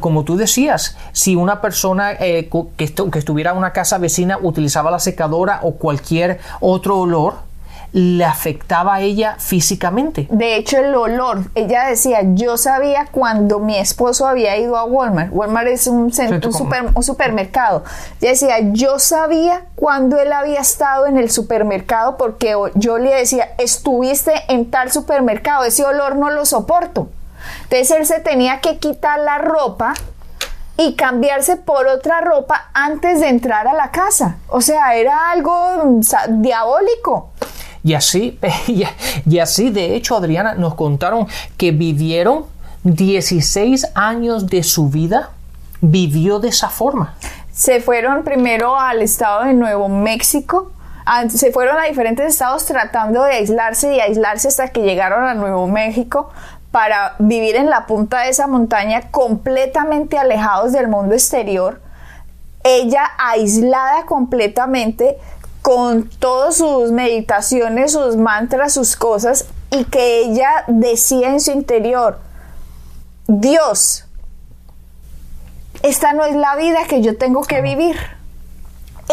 como 0.00 0.24
tú 0.24 0.36
decías, 0.36 0.96
si 1.12 1.36
una 1.36 1.60
persona 1.60 2.12
eh, 2.12 2.50
que, 2.76 2.92
que 2.92 3.18
estuviera 3.18 3.52
en 3.52 3.58
una 3.58 3.72
casa 3.72 3.98
vecina 3.98 4.38
utilizaba 4.42 4.90
la 4.90 4.98
secadora 4.98 5.60
o 5.62 5.74
cualquier 5.74 6.40
otro 6.60 6.98
olor 6.98 7.51
le 7.92 8.24
afectaba 8.24 8.94
a 8.94 9.00
ella 9.00 9.36
físicamente. 9.38 10.26
De 10.30 10.56
hecho, 10.56 10.78
el 10.78 10.94
olor, 10.94 11.50
ella 11.54 11.84
decía, 11.86 12.20
yo 12.24 12.56
sabía 12.56 13.06
cuando 13.10 13.58
mi 13.58 13.76
esposo 13.78 14.26
había 14.26 14.56
ido 14.56 14.76
a 14.76 14.84
Walmart. 14.84 15.30
Walmart 15.32 15.68
es 15.68 15.86
un, 15.86 16.04
un, 16.04 17.02
supermercado. 17.02 17.84
Ella 18.20 18.30
decía, 18.30 18.56
yo 18.72 18.98
sabía 18.98 19.66
cuando 19.74 20.18
él 20.18 20.32
había 20.32 20.60
estado 20.60 21.06
en 21.06 21.18
el 21.18 21.30
supermercado 21.30 22.16
porque 22.16 22.54
yo 22.74 22.98
le 22.98 23.14
decía, 23.14 23.50
estuviste 23.58 24.32
en 24.48 24.70
tal 24.70 24.90
supermercado, 24.90 25.64
ese 25.64 25.84
olor 25.84 26.16
no 26.16 26.30
lo 26.30 26.46
soporto. 26.46 27.10
Entonces 27.64 27.90
él 27.90 28.06
se 28.06 28.20
tenía 28.20 28.60
que 28.60 28.78
quitar 28.78 29.18
la 29.18 29.38
ropa 29.38 29.94
y 30.76 30.94
cambiarse 30.94 31.56
por 31.56 31.86
otra 31.86 32.20
ropa 32.20 32.70
antes 32.72 33.20
de 33.20 33.28
entrar 33.28 33.68
a 33.68 33.74
la 33.74 33.90
casa. 33.90 34.36
O 34.48 34.60
sea, 34.60 34.94
era 34.94 35.30
algo 35.30 36.00
diabólico. 36.28 37.31
Y 37.84 37.94
así, 37.94 38.38
y 39.26 39.38
así, 39.38 39.70
de 39.70 39.94
hecho, 39.94 40.16
Adriana, 40.16 40.54
nos 40.54 40.74
contaron 40.74 41.26
que 41.56 41.72
vivieron 41.72 42.46
16 42.84 43.92
años 43.94 44.46
de 44.48 44.62
su 44.62 44.88
vida, 44.88 45.30
vivió 45.80 46.40
de 46.40 46.48
esa 46.48 46.68
forma. 46.68 47.14
Se 47.52 47.80
fueron 47.80 48.24
primero 48.24 48.78
al 48.78 49.02
estado 49.02 49.44
de 49.44 49.54
Nuevo 49.54 49.88
México, 49.88 50.72
se 51.28 51.52
fueron 51.52 51.78
a 51.78 51.84
diferentes 51.84 52.26
estados 52.26 52.64
tratando 52.64 53.24
de 53.24 53.32
aislarse 53.32 53.94
y 53.94 54.00
aislarse 54.00 54.48
hasta 54.48 54.68
que 54.68 54.82
llegaron 54.82 55.24
a 55.24 55.34
Nuevo 55.34 55.66
México 55.66 56.30
para 56.70 57.14
vivir 57.18 57.56
en 57.56 57.68
la 57.68 57.86
punta 57.86 58.20
de 58.20 58.30
esa 58.30 58.46
montaña 58.46 59.10
completamente 59.10 60.18
alejados 60.18 60.72
del 60.72 60.88
mundo 60.88 61.14
exterior. 61.14 61.80
Ella 62.64 63.10
aislada 63.18 64.06
completamente, 64.06 65.18
con 65.62 66.08
todas 66.08 66.56
sus 66.56 66.90
meditaciones, 66.90 67.92
sus 67.92 68.16
mantras, 68.16 68.74
sus 68.74 68.96
cosas, 68.96 69.46
y 69.70 69.84
que 69.84 70.20
ella 70.20 70.64
decía 70.66 71.30
en 71.30 71.40
su 71.40 71.52
interior, 71.52 72.18
Dios, 73.28 74.04
esta 75.82 76.12
no 76.12 76.24
es 76.24 76.36
la 76.36 76.56
vida 76.56 76.80
que 76.88 77.00
yo 77.00 77.16
tengo 77.16 77.42
que 77.42 77.62
vivir. 77.62 77.96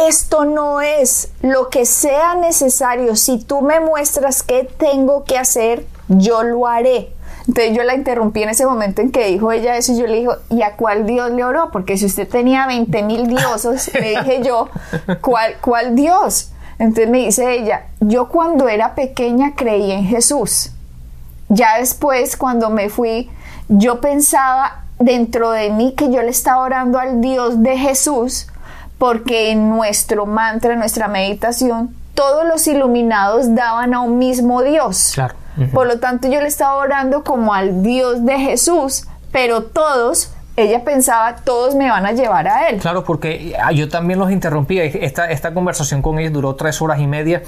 Esto 0.07 0.45
no 0.45 0.81
es 0.81 1.29
lo 1.41 1.69
que 1.69 1.85
sea 1.85 2.35
necesario. 2.35 3.15
Si 3.15 3.39
tú 3.39 3.61
me 3.61 3.79
muestras 3.79 4.43
qué 4.43 4.63
tengo 4.63 5.23
que 5.23 5.37
hacer, 5.37 5.85
yo 6.07 6.43
lo 6.43 6.67
haré. 6.67 7.13
Entonces 7.49 7.75
yo 7.75 7.81
la 7.81 7.95
interrumpí 7.95 8.43
en 8.43 8.49
ese 8.49 8.63
momento 8.67 9.01
en 9.01 9.09
que 9.11 9.25
dijo 9.25 9.51
ella 9.51 9.75
eso 9.75 9.93
y 9.93 9.97
yo 9.97 10.05
le 10.05 10.17
dije, 10.17 10.29
¿y 10.51 10.61
a 10.61 10.75
cuál 10.75 11.07
Dios 11.07 11.31
le 11.31 11.43
oró? 11.43 11.71
Porque 11.71 11.97
si 11.97 12.05
usted 12.05 12.27
tenía 12.27 12.67
20 12.67 13.01
mil 13.01 13.25
dioses, 13.27 13.91
le 13.91 14.09
dije 14.19 14.43
yo, 14.43 14.69
¿cuál, 15.19 15.55
¿cuál 15.59 15.95
Dios? 15.95 16.51
Entonces 16.77 17.09
me 17.09 17.25
dice 17.25 17.51
ella, 17.51 17.87
yo 18.01 18.27
cuando 18.27 18.69
era 18.69 18.93
pequeña 18.93 19.55
creí 19.55 19.91
en 19.91 20.05
Jesús. 20.05 20.73
Ya 21.47 21.79
después, 21.79 22.37
cuando 22.37 22.69
me 22.69 22.87
fui, 22.87 23.31
yo 23.67 23.99
pensaba 23.99 24.83
dentro 24.99 25.49
de 25.49 25.71
mí 25.71 25.95
que 25.97 26.11
yo 26.11 26.21
le 26.21 26.29
estaba 26.29 26.61
orando 26.61 26.99
al 26.99 27.19
Dios 27.19 27.63
de 27.63 27.79
Jesús, 27.79 28.45
porque 28.99 29.49
en 29.49 29.69
nuestro 29.69 30.27
mantra, 30.27 30.73
en 30.73 30.79
nuestra 30.79 31.07
meditación, 31.07 31.95
todos 32.13 32.45
los 32.45 32.67
iluminados 32.67 33.55
daban 33.55 33.95
a 33.95 34.01
un 34.01 34.19
mismo 34.19 34.61
Dios. 34.61 35.13
Claro. 35.15 35.33
Por 35.67 35.87
lo 35.87 35.99
tanto, 35.99 36.29
yo 36.29 36.41
le 36.41 36.47
estaba 36.47 36.75
orando 36.75 37.23
como 37.23 37.53
al 37.53 37.83
Dios 37.83 38.25
de 38.25 38.39
Jesús, 38.39 39.07
pero 39.31 39.63
todos 39.63 40.33
ella 40.55 40.83
pensaba 40.83 41.37
todos 41.37 41.75
me 41.75 41.89
van 41.89 42.05
a 42.05 42.11
llevar 42.11 42.47
a 42.47 42.69
él. 42.69 42.79
Claro, 42.79 43.03
porque 43.03 43.55
ah, 43.61 43.71
yo 43.71 43.87
también 43.87 44.19
los 44.19 44.29
interrumpía. 44.29 44.83
Esta, 44.83 45.31
esta 45.31 45.53
conversación 45.53 46.01
con 46.01 46.19
ellos 46.19 46.33
duró 46.33 46.55
tres 46.55 46.81
horas 46.81 46.99
y 46.99 47.07
media 47.07 47.43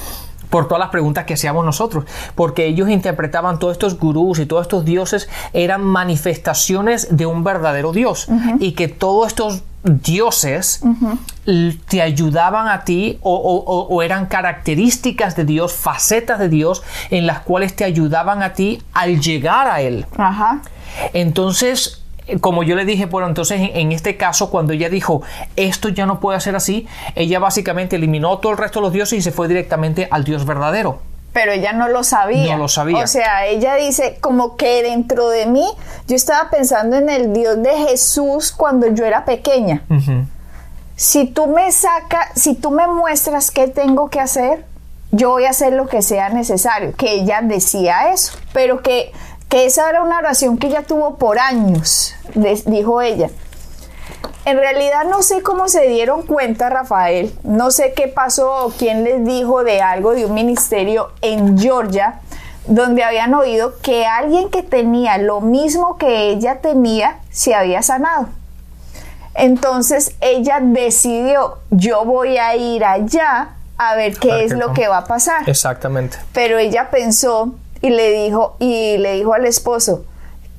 por 0.50 0.68
todas 0.68 0.80
las 0.80 0.90
preguntas 0.90 1.26
que 1.26 1.34
hacíamos 1.34 1.66
nosotros, 1.66 2.06
porque 2.36 2.66
ellos 2.66 2.90
interpretaban 2.90 3.58
todos 3.58 3.74
estos 3.74 3.98
gurús 3.98 4.38
y 4.38 4.46
todos 4.46 4.64
estos 4.64 4.86
dioses 4.86 5.30
eran 5.54 5.82
manifestaciones 5.82 7.08
de 7.16 7.26
un 7.26 7.44
verdadero 7.44 7.94
Dios 7.94 8.28
y 8.60 8.74
que 8.74 8.90
todos 8.90 9.28
estos 9.28 9.64
dioses 9.84 10.82
te 11.88 12.02
ayudaban 12.02 12.68
a 12.68 12.84
ti 12.84 13.18
o, 13.22 14.02
eran 14.04 14.28
características 14.28 15.36
de 15.36 15.46
Dios, 15.46 15.74
facetas 15.74 16.40
de 16.40 16.50
Dios 16.50 16.84
en 17.10 17.26
las 17.26 17.40
cuales 17.40 17.76
te 17.76 17.84
ayudaban 17.84 18.44
a 18.44 18.54
ti 18.54 18.82
al 18.94 19.20
llegar 19.22 19.68
a 19.68 19.82
Él. 19.82 20.06
Entonces, 21.14 22.04
como 22.40 22.64
yo 22.64 22.76
le 22.76 22.86
dije, 22.86 23.06
bueno, 23.06 23.28
entonces 23.28 23.72
en, 23.74 23.92
este 23.92 24.18
caso, 24.18 24.50
cuando 24.52 24.74
ella 24.74 24.90
dijo, 24.90 25.24
esto 25.56 25.90
ya 25.90 26.06
no 26.06 26.20
puede 26.20 26.40
ser 26.40 26.56
así, 26.56 26.88
ella 27.16 27.40
básicamente 27.40 27.96
eliminó 27.96 28.38
todo 28.38 28.52
el 28.52 28.58
resto 28.58 28.80
de 28.80 28.84
los 28.86 28.94
dioses 28.94 29.20
y 29.20 29.22
se 29.22 29.32
fue 29.32 29.48
directamente 29.48 30.08
al 30.12 30.24
Dios 30.24 30.46
verdadero 30.46 31.11
pero 31.34 31.52
ella 31.52 31.74
no 31.74 31.88
lo 31.88 32.04
sabía. 32.04 32.54
No 32.54 32.64
lo 32.64 32.68
sabía. 32.68 33.04
O 33.04 33.08
sea, 33.08 33.46
ella 33.46 33.76
dice 33.76 34.18
como 34.22 34.56
que 34.58 34.84
dentro 34.84 35.30
de 35.30 35.46
mí 35.46 35.66
yo 36.08 36.16
estaba 36.16 36.50
pensando 36.50 36.98
en 36.98 37.10
el 37.10 37.34
Dios 37.34 37.62
de 37.62 37.72
Jesús 37.88 38.52
cuando 38.52 38.88
yo 38.88 39.06
era 39.06 39.26
pequeña. 39.26 39.84
Si 40.96 41.26
tú 41.26 41.48
me 41.48 41.72
sacas, 41.72 42.28
si 42.36 42.54
tú 42.54 42.72
me 42.72 42.88
muestras 42.88 43.50
qué 43.50 43.68
tengo 43.68 44.10
que 44.10 44.20
hacer, 44.20 44.66
yo 45.12 45.30
voy 45.30 45.46
a 45.46 45.50
hacer 45.50 45.74
lo 45.74 45.88
que 45.88 46.02
sea 46.02 46.30
necesario. 46.30 46.94
Que 46.96 47.14
ella 47.14 47.42
decía 47.42 48.12
eso, 48.12 48.34
pero 48.54 48.82
que, 48.82 49.12
que 49.50 49.66
esa 49.66 49.90
era 49.90 50.04
una 50.04 50.18
oración 50.20 50.58
que 50.58 50.68
ella 50.68 50.84
tuvo 50.84 51.16
por 51.16 51.40
años, 51.40 52.14
dijo 52.66 53.02
ella. 53.02 53.30
En 54.44 54.58
realidad 54.58 55.04
no 55.06 55.22
sé 55.22 55.44
cómo 55.44 55.68
se 55.68 55.88
dieron 55.88 56.24
cuenta, 56.24 56.70
Rafael, 56.70 57.34
no 57.44 57.70
sé 57.70 57.94
qué 57.94 58.08
pasó 58.08 58.74
quién 58.78 59.04
les 59.04 59.24
dijo 59.24 59.64
de 59.64 59.82
algo 59.82 60.14
de 60.14 60.26
un 60.26 60.34
ministerio 60.34 61.12
en 61.22 61.60
Georgia, 61.60 62.22
donde 62.66 63.04
habían 63.04 63.34
oído 63.34 63.76
que 63.82 64.06
alguien 64.06 64.50
que 64.50 64.64
tenía 64.64 65.18
lo 65.20 65.42
mismo 65.42 65.98
que 65.98 66.30
ella 66.30 66.60
tenía 66.60 67.20
se 67.30 67.54
había 67.54 67.84
sanado. 67.84 68.30
Entonces 69.36 70.16
ella 70.22 70.60
decidió, 70.60 71.60
yo 71.70 72.04
voy 72.04 72.38
a 72.38 72.56
ir 72.56 72.84
allá 72.84 73.50
a 73.78 73.96
ver 73.96 74.18
qué 74.18 74.32
ver 74.32 74.46
es 74.46 74.54
lo 74.54 74.74
que 74.74 74.88
va 74.88 74.98
a 74.98 75.06
pasar. 75.06 75.48
Exactamente. 75.48 76.18
Pero 76.34 76.58
ella 76.58 76.90
pensó 76.90 77.54
y 77.82 77.90
le 77.90 78.12
dijo 78.12 78.56
y 78.60 78.98
le 78.98 79.14
dijo 79.14 79.34
al 79.34 79.46
esposo, 79.46 80.04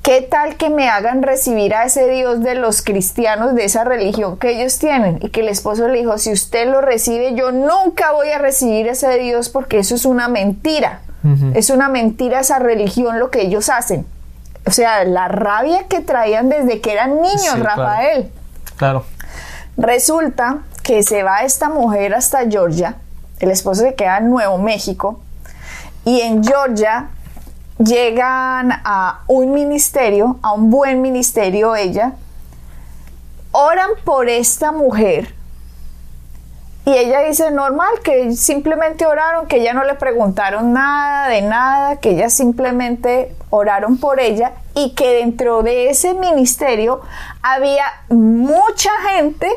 ¿qué 0.02 0.20
tal 0.20 0.56
que 0.56 0.68
me 0.68 0.88
hagan 0.88 1.22
recibir 1.22 1.74
a 1.74 1.84
ese 1.84 2.08
Dios 2.08 2.42
de 2.42 2.54
los 2.54 2.82
cristianos 2.82 3.54
de 3.54 3.64
esa 3.64 3.84
religión 3.84 4.36
que 4.36 4.50
ellos 4.50 4.78
tienen? 4.78 5.18
Y 5.22 5.30
que 5.30 5.40
el 5.40 5.48
esposo 5.48 5.88
le 5.88 5.98
dijo, 5.98 6.18
si 6.18 6.32
usted 6.32 6.68
lo 6.68 6.80
recibe, 6.80 7.34
yo 7.34 7.52
nunca 7.52 8.12
voy 8.12 8.30
a 8.30 8.38
recibir 8.38 8.88
ese 8.88 9.16
Dios 9.18 9.48
porque 9.48 9.78
eso 9.78 9.94
es 9.94 10.04
una 10.04 10.28
mentira. 10.28 11.00
Es 11.54 11.70
una 11.70 11.88
mentira 11.88 12.40
esa 12.40 12.58
religión 12.58 13.20
lo 13.20 13.30
que 13.30 13.42
ellos 13.42 13.68
hacen. 13.68 14.04
O 14.66 14.72
sea, 14.72 15.04
la 15.04 15.28
rabia 15.28 15.84
que 15.88 16.00
traían 16.00 16.48
desde 16.48 16.80
que 16.80 16.92
eran 16.92 17.22
niños, 17.22 17.40
Sí, 17.40 17.60
claro. 17.60 17.82
Rafael. 17.82 18.32
Claro. 18.76 19.04
Resulta 19.76 20.58
que 20.82 21.04
se 21.04 21.22
va 21.22 21.42
esta 21.44 21.68
mujer 21.68 22.12
hasta 22.14 22.48
Georgia, 22.50 22.96
el 23.38 23.52
esposo 23.52 23.82
se 23.82 23.94
queda 23.94 24.18
en 24.18 24.30
Nuevo 24.30 24.58
México, 24.58 25.20
y 26.04 26.22
en 26.22 26.42
Georgia 26.42 27.10
llegan 27.78 28.72
a 28.84 29.22
un 29.26 29.52
ministerio, 29.52 30.38
a 30.42 30.52
un 30.52 30.70
buen 30.70 31.02
ministerio 31.02 31.74
ella, 31.74 32.14
oran 33.52 33.90
por 34.04 34.28
esta 34.28 34.72
mujer. 34.72 35.34
Y 36.84 36.90
ella 36.90 37.20
dice 37.20 37.50
normal, 37.52 38.00
que 38.02 38.32
simplemente 38.32 39.06
oraron, 39.06 39.46
que 39.46 39.58
ella 39.58 39.72
no 39.72 39.84
le 39.84 39.94
preguntaron 39.94 40.72
nada 40.72 41.28
de 41.28 41.42
nada, 41.42 41.96
que 41.96 42.10
ella 42.10 42.28
simplemente 42.28 43.36
oraron 43.50 43.98
por 43.98 44.18
ella 44.18 44.52
y 44.74 44.94
que 44.94 45.14
dentro 45.14 45.62
de 45.62 45.90
ese 45.90 46.14
ministerio 46.14 47.00
había 47.40 47.84
mucha 48.08 48.90
gente 49.10 49.48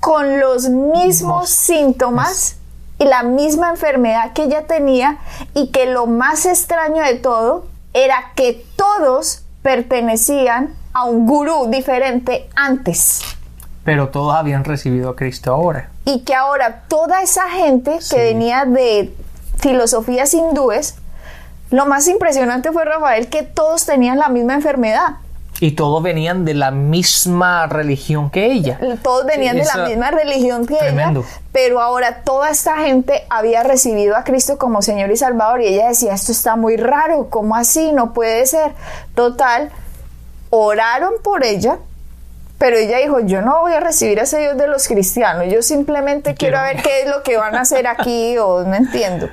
con 0.00 0.38
los 0.38 0.68
mismos 0.68 1.48
síntomas 1.48 2.58
y 2.98 3.04
la 3.04 3.22
misma 3.22 3.70
enfermedad 3.70 4.32
que 4.32 4.44
ella 4.44 4.66
tenía 4.66 5.18
y 5.54 5.68
que 5.70 5.86
lo 5.86 6.06
más 6.06 6.46
extraño 6.46 7.02
de 7.02 7.14
todo 7.16 7.66
era 7.92 8.32
que 8.34 8.64
todos 8.76 9.42
pertenecían 9.62 10.74
a 10.92 11.04
un 11.04 11.26
gurú 11.26 11.66
diferente 11.70 12.48
antes 12.54 13.20
Pero 13.84 14.08
todos 14.08 14.34
habían 14.34 14.64
recibido 14.64 15.10
a 15.10 15.16
Cristo 15.16 15.52
ahora. 15.52 15.90
y 16.04 16.20
que 16.24 16.34
ahora 16.34 16.82
toda 16.88 17.20
esa 17.22 17.48
gente 17.50 18.00
Sí. 18.00 18.14
que 18.16 18.22
venía 18.22 18.64
de 18.64 19.14
filosofías 19.58 20.32
hindúes, 20.34 20.96
lo 21.70 21.84
más 21.86 22.06
impresionante 22.08 22.70
fue 22.72 22.84
Rafael 22.84 23.28
que 23.28 23.42
todos 23.42 23.84
tenían 23.86 24.18
la 24.18 24.28
misma 24.28 24.54
enfermedad. 24.54 25.16
Y 25.58 25.70
todos 25.72 26.02
venían 26.02 26.44
de 26.44 26.52
la 26.54 26.70
misma 26.70 27.66
religión 27.66 28.28
que 28.30 28.52
ella. 28.52 28.78
Todos 29.02 29.24
venían 29.24 29.56
de 29.56 29.64
la 29.64 29.86
misma 29.86 30.10
religión 30.10 30.66
que 30.66 30.76
Tremendo. 30.76 31.20
ella, 31.20 31.28
pero 31.52 31.80
ahora 31.80 32.22
toda 32.24 32.50
esta 32.50 32.76
gente 32.78 33.24
había 33.30 33.62
recibido 33.62 34.16
a 34.16 34.24
Cristo 34.24 34.58
como 34.58 34.82
Señor 34.82 35.10
y 35.10 35.16
Salvador 35.16 35.62
y 35.62 35.68
ella 35.68 35.88
decía, 35.88 36.12
esto 36.12 36.32
está 36.32 36.56
muy 36.56 36.76
raro, 36.76 37.28
¿cómo 37.30 37.56
así? 37.56 37.92
No 37.92 38.12
puede 38.12 38.44
ser. 38.44 38.72
Total, 39.14 39.70
oraron 40.50 41.14
por 41.22 41.44
ella, 41.44 41.78
pero 42.58 42.76
ella 42.76 42.98
dijo, 42.98 43.20
yo 43.20 43.40
no 43.42 43.60
voy 43.60 43.72
a 43.72 43.80
recibir 43.80 44.20
a 44.20 44.24
ese 44.24 44.38
Dios 44.38 44.56
de 44.58 44.66
los 44.68 44.86
cristianos, 44.88 45.46
yo 45.52 45.62
simplemente 45.62 46.34
quiero, 46.34 46.58
Quiero- 46.58 46.74
ver 46.74 46.82
qué 46.82 47.02
es 47.02 47.08
lo 47.08 47.22
que 47.22 47.36
van 47.36 47.54
a 47.54 47.62
hacer 47.62 47.86
aquí 47.86 48.36
o 48.42 48.62
no 48.64 48.74
entiendo. 48.74 49.28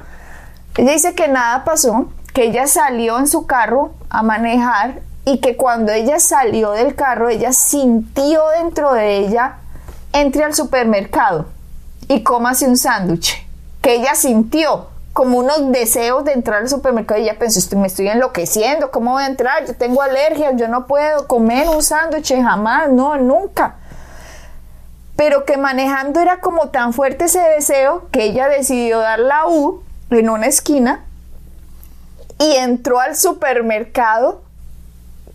Ella 0.77 0.91
dice 0.93 1.13
que 1.15 1.27
nada 1.27 1.63
pasó, 1.65 2.07
que 2.33 2.45
ella 2.45 2.65
salió 2.67 3.19
en 3.19 3.27
su 3.27 3.45
carro 3.45 3.93
a 4.09 4.23
manejar 4.23 5.01
y 5.25 5.39
que 5.39 5.55
cuando 5.57 5.91
ella 5.91 6.19
salió 6.19 6.71
del 6.71 6.95
carro, 6.95 7.29
ella 7.29 7.53
sintió 7.53 8.41
dentro 8.59 8.93
de 8.93 9.17
ella, 9.17 9.57
entre 10.11 10.43
al 10.43 10.53
supermercado 10.53 11.45
y 12.07 12.23
cómase 12.23 12.67
un 12.67 12.77
sándwich. 12.77 13.45
Que 13.81 13.95
ella 13.95 14.15
sintió 14.15 14.87
como 15.13 15.39
unos 15.39 15.71
deseos 15.71 16.23
de 16.25 16.33
entrar 16.33 16.61
al 16.61 16.69
supermercado 16.69 17.19
y 17.19 17.23
ella 17.23 17.37
pensó, 17.39 17.59
"Estoy- 17.59 17.79
me 17.79 17.87
estoy 17.87 18.07
enloqueciendo, 18.07 18.91
¿cómo 18.91 19.11
voy 19.13 19.23
a 19.23 19.27
entrar? 19.27 19.65
Yo 19.65 19.75
tengo 19.75 20.01
alergias, 20.01 20.53
yo 20.55 20.67
no 20.67 20.87
puedo 20.87 21.27
comer 21.27 21.69
un 21.69 21.81
sándwich 21.83 22.33
jamás, 22.41 22.89
no, 22.89 23.15
nunca 23.17 23.75
pero 25.15 25.45
que 25.45 25.57
manejando 25.57 26.19
era 26.19 26.39
como 26.39 26.69
tan 26.69 26.91
fuerte 26.91 27.25
ese 27.25 27.39
deseo 27.39 28.07
que 28.11 28.23
ella 28.23 28.49
decidió 28.49 28.97
dar 28.99 29.19
la 29.19 29.47
U 29.47 29.83
en 30.09 30.27
una 30.29 30.47
esquina 30.47 31.05
y 32.39 32.55
entró 32.55 32.99
al 32.99 33.15
supermercado 33.15 34.41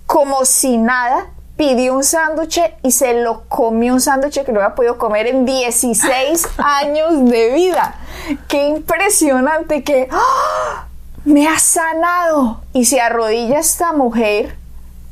como 0.09 0.47
si 0.47 0.79
nada, 0.79 1.27
pidió 1.59 1.93
un 1.93 2.03
sándwich 2.03 2.63
y 2.83 2.93
se 2.93 3.13
lo 3.21 3.43
comió 3.49 3.93
un 3.93 4.01
sándwich 4.01 4.43
que 4.43 4.53
no 4.53 4.61
había 4.61 4.75
podido 4.75 4.97
comer 4.97 5.27
en 5.27 5.45
16 5.45 6.49
años 6.57 7.27
de 7.27 7.53
vida. 7.53 7.95
Qué 8.49 8.69
impresionante 8.69 9.85
que 9.85 10.09
¡ah! 10.11 10.87
me 11.27 11.47
ha 11.47 11.59
sanado. 11.59 12.63
Y 12.73 12.87
se 12.87 13.03
arrodilla 13.03 13.59
esta 13.59 13.93
mujer 13.93 14.57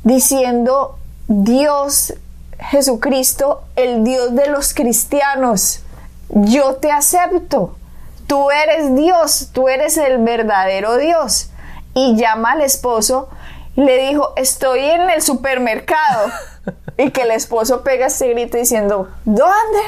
diciendo, 0.03 0.97
Dios 1.27 2.15
Jesucristo, 2.57 3.61
el 3.75 4.03
Dios 4.03 4.33
de 4.33 4.47
los 4.47 4.73
cristianos, 4.73 5.81
yo 6.29 6.77
te 6.77 6.91
acepto. 6.91 7.77
Tú 8.25 8.49
eres 8.49 8.95
Dios, 8.95 9.49
tú 9.53 9.69
eres 9.69 9.95
el 9.97 10.17
verdadero 10.17 10.97
Dios. 10.97 11.51
Y 11.93 12.15
llama 12.15 12.53
al 12.53 12.61
esposo 12.61 13.29
le 13.77 14.07
dijo, 14.07 14.33
estoy 14.35 14.79
en 14.79 15.09
el 15.09 15.21
supermercado. 15.21 16.29
Y 16.99 17.11
que 17.11 17.21
el 17.21 17.31
esposo 17.31 17.83
pega 17.83 18.07
este 18.07 18.27
grito 18.29 18.57
diciendo, 18.57 19.07
¿dónde? 19.23 19.79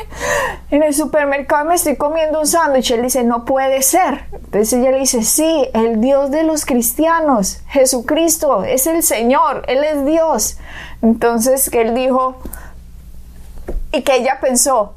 En 0.69 0.83
el 0.83 0.93
supermercado 0.93 1.65
me 1.65 1.73
estoy 1.73 1.95
comiendo 1.95 2.41
un 2.41 2.45
sándwich. 2.45 2.91
Él 2.91 3.01
dice, 3.01 3.23
no 3.23 3.45
puede 3.45 3.81
ser. 3.81 4.25
Entonces 4.31 4.73
ella 4.73 4.91
le 4.91 4.99
dice, 4.99 5.23
sí, 5.23 5.67
el 5.73 6.01
Dios 6.01 6.29
de 6.29 6.43
los 6.43 6.65
cristianos, 6.65 7.61
Jesucristo, 7.67 8.63
es 8.63 8.85
el 8.85 9.01
Señor, 9.01 9.63
Él 9.67 9.83
es 9.83 10.05
Dios. 10.05 10.59
Entonces 11.01 11.71
que 11.71 11.81
él 11.81 11.95
dijo, 11.95 12.37
y 13.91 14.03
que 14.03 14.17
ella 14.17 14.37
pensó, 14.39 14.93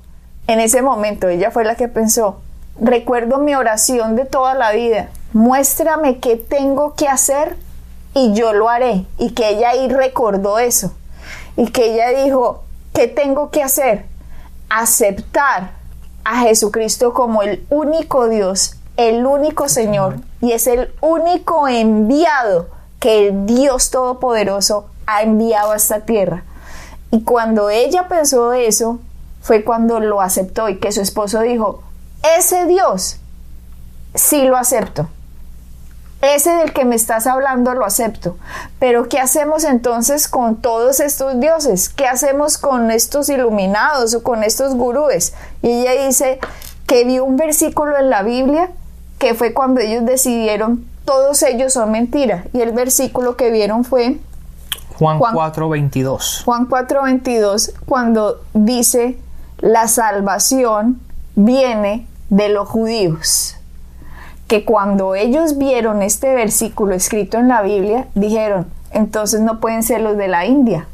en 0.48 0.60
ese 0.60 0.82
momento, 0.82 1.28
ella 1.28 1.50
fue 1.50 1.64
la 1.64 1.76
que 1.76 1.88
pensó, 1.88 2.42
recuerdo 2.78 3.38
mi 3.38 3.54
oración 3.54 4.16
de 4.16 4.26
toda 4.26 4.52
la 4.52 4.72
vida, 4.72 5.08
muéstrame 5.32 6.18
qué 6.18 6.36
tengo 6.36 6.94
que 6.94 7.08
hacer 7.08 7.56
y 8.14 8.32
yo 8.34 8.52
lo 8.52 8.68
haré. 8.68 9.06
Y 9.18 9.30
que 9.30 9.50
ella 9.50 9.70
ahí 9.70 9.88
recordó 9.88 10.58
eso. 10.58 10.92
Y 11.56 11.70
que 11.70 11.92
ella 11.92 12.24
dijo, 12.24 12.64
¿qué 12.92 13.08
tengo 13.08 13.50
que 13.50 13.62
hacer? 13.62 14.06
Aceptar 14.68 15.72
a 16.24 16.40
Jesucristo 16.40 17.12
como 17.12 17.42
el 17.42 17.66
único 17.70 18.28
Dios, 18.28 18.76
el 18.96 19.26
único 19.26 19.68
Señor, 19.68 20.16
y 20.40 20.52
es 20.52 20.66
el 20.66 20.92
único 21.00 21.68
enviado 21.68 22.68
que 23.00 23.26
el 23.28 23.46
Dios 23.46 23.90
Todopoderoso 23.90 24.86
ha 25.06 25.22
enviado 25.22 25.72
a 25.72 25.76
esta 25.76 26.00
tierra. 26.00 26.44
Y 27.10 27.22
cuando 27.22 27.68
ella 27.68 28.08
pensó 28.08 28.52
eso, 28.52 29.00
fue 29.40 29.64
cuando 29.64 30.00
lo 30.00 30.20
aceptó 30.20 30.68
y 30.68 30.78
que 30.78 30.92
su 30.92 31.00
esposo 31.00 31.40
dijo, 31.40 31.82
ese 32.38 32.66
Dios, 32.66 33.16
sí 34.14 34.42
lo 34.42 34.56
acepto. 34.56 35.08
Ese 36.22 36.50
del 36.50 36.72
que 36.72 36.84
me 36.84 36.94
estás 36.96 37.26
hablando 37.26 37.74
lo 37.74 37.84
acepto. 37.84 38.36
Pero 38.78 39.08
¿qué 39.08 39.18
hacemos 39.18 39.64
entonces 39.64 40.28
con 40.28 40.56
todos 40.56 41.00
estos 41.00 41.38
dioses? 41.40 41.88
¿Qué 41.88 42.06
hacemos 42.06 42.58
con 42.58 42.90
estos 42.90 43.28
iluminados 43.28 44.14
o 44.14 44.22
con 44.22 44.42
estos 44.44 44.74
gurúes? 44.74 45.34
Y 45.62 45.68
ella 45.70 46.06
dice 46.06 46.38
que 46.86 47.04
vio 47.04 47.24
un 47.24 47.36
versículo 47.36 47.96
en 47.98 48.08
la 48.08 48.22
Biblia 48.22 48.70
que 49.18 49.34
fue 49.34 49.52
cuando 49.52 49.80
ellos 49.80 50.04
decidieron, 50.04 50.84
todos 51.04 51.42
ellos 51.42 51.72
son 51.72 51.90
mentira. 51.90 52.44
Y 52.52 52.60
el 52.60 52.72
versículo 52.72 53.36
que 53.36 53.50
vieron 53.50 53.84
fue 53.84 54.18
Juan, 54.98 55.18
Juan- 55.18 55.34
4, 55.34 55.68
22. 55.68 56.42
Juan 56.44 56.68
4:22, 56.68 57.72
cuando 57.86 58.40
dice, 58.54 59.18
la 59.58 59.88
salvación 59.88 61.00
viene 61.34 62.06
de 62.30 62.48
los 62.48 62.68
judíos. 62.68 63.56
Que 64.52 64.66
cuando 64.66 65.14
ellos 65.14 65.56
vieron 65.56 66.02
este 66.02 66.34
versículo 66.34 66.94
escrito 66.94 67.38
en 67.38 67.48
la 67.48 67.62
Biblia, 67.62 68.08
dijeron, 68.14 68.66
entonces 68.90 69.40
no 69.40 69.60
pueden 69.60 69.82
ser 69.82 70.02
los 70.02 70.18
de 70.18 70.28
la 70.28 70.44
India, 70.44 70.86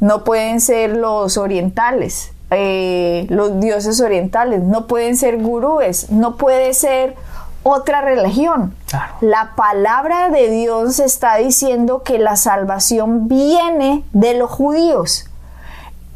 no 0.00 0.24
pueden 0.24 0.58
ser 0.58 0.96
los 0.96 1.36
orientales, 1.36 2.32
eh, 2.50 3.26
los 3.28 3.60
dioses 3.60 4.00
orientales, 4.00 4.62
no 4.62 4.86
pueden 4.86 5.18
ser 5.18 5.36
gurúes, 5.36 6.10
no 6.10 6.36
puede 6.38 6.72
ser 6.72 7.14
otra 7.62 8.00
religión. 8.00 8.74
Claro. 8.86 9.16
La 9.20 9.52
palabra 9.54 10.30
de 10.30 10.48
Dios 10.48 10.98
está 10.98 11.36
diciendo 11.36 12.02
que 12.04 12.18
la 12.18 12.36
salvación 12.36 13.28
viene 13.28 14.02
de 14.14 14.32
los 14.32 14.50
judíos. 14.50 15.26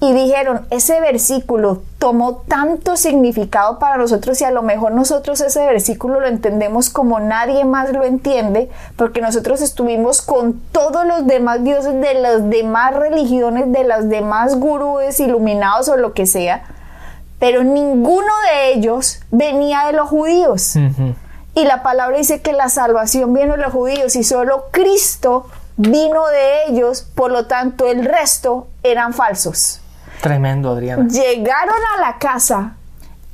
Y 0.01 0.13
dijeron, 0.13 0.65
ese 0.71 1.01
versículo 1.01 1.83
tomó 1.99 2.37
tanto 2.37 2.97
significado 2.97 3.81
para 3.81 3.97
nosotros 3.97 4.41
y 4.41 4.45
a 4.45 4.53
lo 4.53 4.63
mejor 4.63 4.93
nosotros 4.93 5.41
ese 5.41 5.67
versículo 5.67 6.21
lo 6.21 6.29
entendemos 6.29 6.89
como 6.89 7.19
nadie 7.19 7.65
más 7.65 7.93
lo 7.93 8.05
entiende, 8.05 8.71
porque 8.95 9.21
nosotros 9.21 9.61
estuvimos 9.61 10.23
con 10.23 10.61
todos 10.71 11.05
los 11.05 11.27
demás 11.27 11.65
dioses 11.65 12.01
de 12.01 12.15
las 12.15 12.49
demás 12.49 12.95
religiones, 12.95 13.73
de 13.73 13.83
las 13.83 14.09
demás 14.09 14.55
gurúes 14.61 15.19
iluminados 15.19 15.89
o 15.89 15.97
lo 15.97 16.13
que 16.13 16.27
sea, 16.27 16.63
pero 17.41 17.65
ninguno 17.65 18.33
de 18.53 18.75
ellos 18.75 19.21
venía 19.33 19.87
de 19.87 19.95
los 19.95 20.09
judíos. 20.09 20.77
Y 21.57 21.65
la 21.65 21.83
palabra 21.83 22.19
dice 22.19 22.41
que 22.41 22.53
la 22.53 22.69
salvación 22.69 23.35
viene 23.35 23.57
de 23.57 23.59
los 23.59 23.73
judíos 23.73 24.15
y 24.15 24.23
solo 24.23 24.67
Cristo 24.71 25.47
vino 25.77 26.25
de 26.29 26.67
ellos, 26.69 27.03
por 27.17 27.33
lo 27.33 27.47
tanto 27.47 27.89
el 27.89 28.05
resto 28.05 28.69
eran 28.85 29.13
falsos. 29.13 29.81
Tremendo, 30.21 30.71
Adriana. 30.71 31.07
Llegaron 31.09 31.77
a 31.97 32.01
la 32.01 32.19
casa 32.19 32.75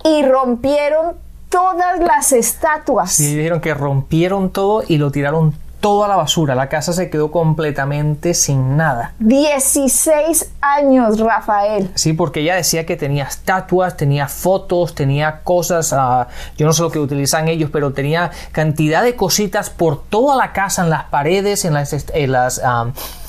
y 0.04 0.24
rompieron 0.24 1.16
todas 1.48 2.00
las 2.00 2.32
estatuas. 2.32 3.12
Sí, 3.12 3.34
dijeron 3.34 3.60
que 3.60 3.74
rompieron 3.74 4.50
todo 4.50 4.82
y 4.86 4.98
lo 4.98 5.10
tiraron 5.10 5.54
todo 5.84 6.02
a 6.02 6.08
la 6.08 6.16
basura. 6.16 6.54
La 6.54 6.70
casa 6.70 6.94
se 6.94 7.10
quedó 7.10 7.30
completamente 7.30 8.32
sin 8.32 8.74
nada. 8.78 9.12
16 9.18 10.52
años, 10.62 11.20
Rafael. 11.20 11.90
Sí, 11.94 12.14
porque 12.14 12.40
ella 12.40 12.56
decía 12.56 12.86
que 12.86 12.96
tenía 12.96 13.24
estatuas, 13.24 13.94
tenía 13.94 14.26
fotos, 14.26 14.94
tenía 14.94 15.42
cosas, 15.42 15.92
ah, 15.92 16.28
yo 16.56 16.64
no 16.64 16.72
sé 16.72 16.80
lo 16.80 16.90
que 16.90 16.98
utilizan 16.98 17.48
ellos, 17.48 17.68
pero 17.70 17.92
tenía 17.92 18.30
cantidad 18.52 19.02
de 19.02 19.14
cositas 19.14 19.68
por 19.68 20.02
toda 20.04 20.36
la 20.36 20.54
casa, 20.54 20.84
en 20.84 20.88
las 20.88 21.04
paredes, 21.04 21.66
en 21.66 21.74
las, 21.74 21.92
en 21.92 22.32
las 22.32 22.62
ah, 22.64 22.86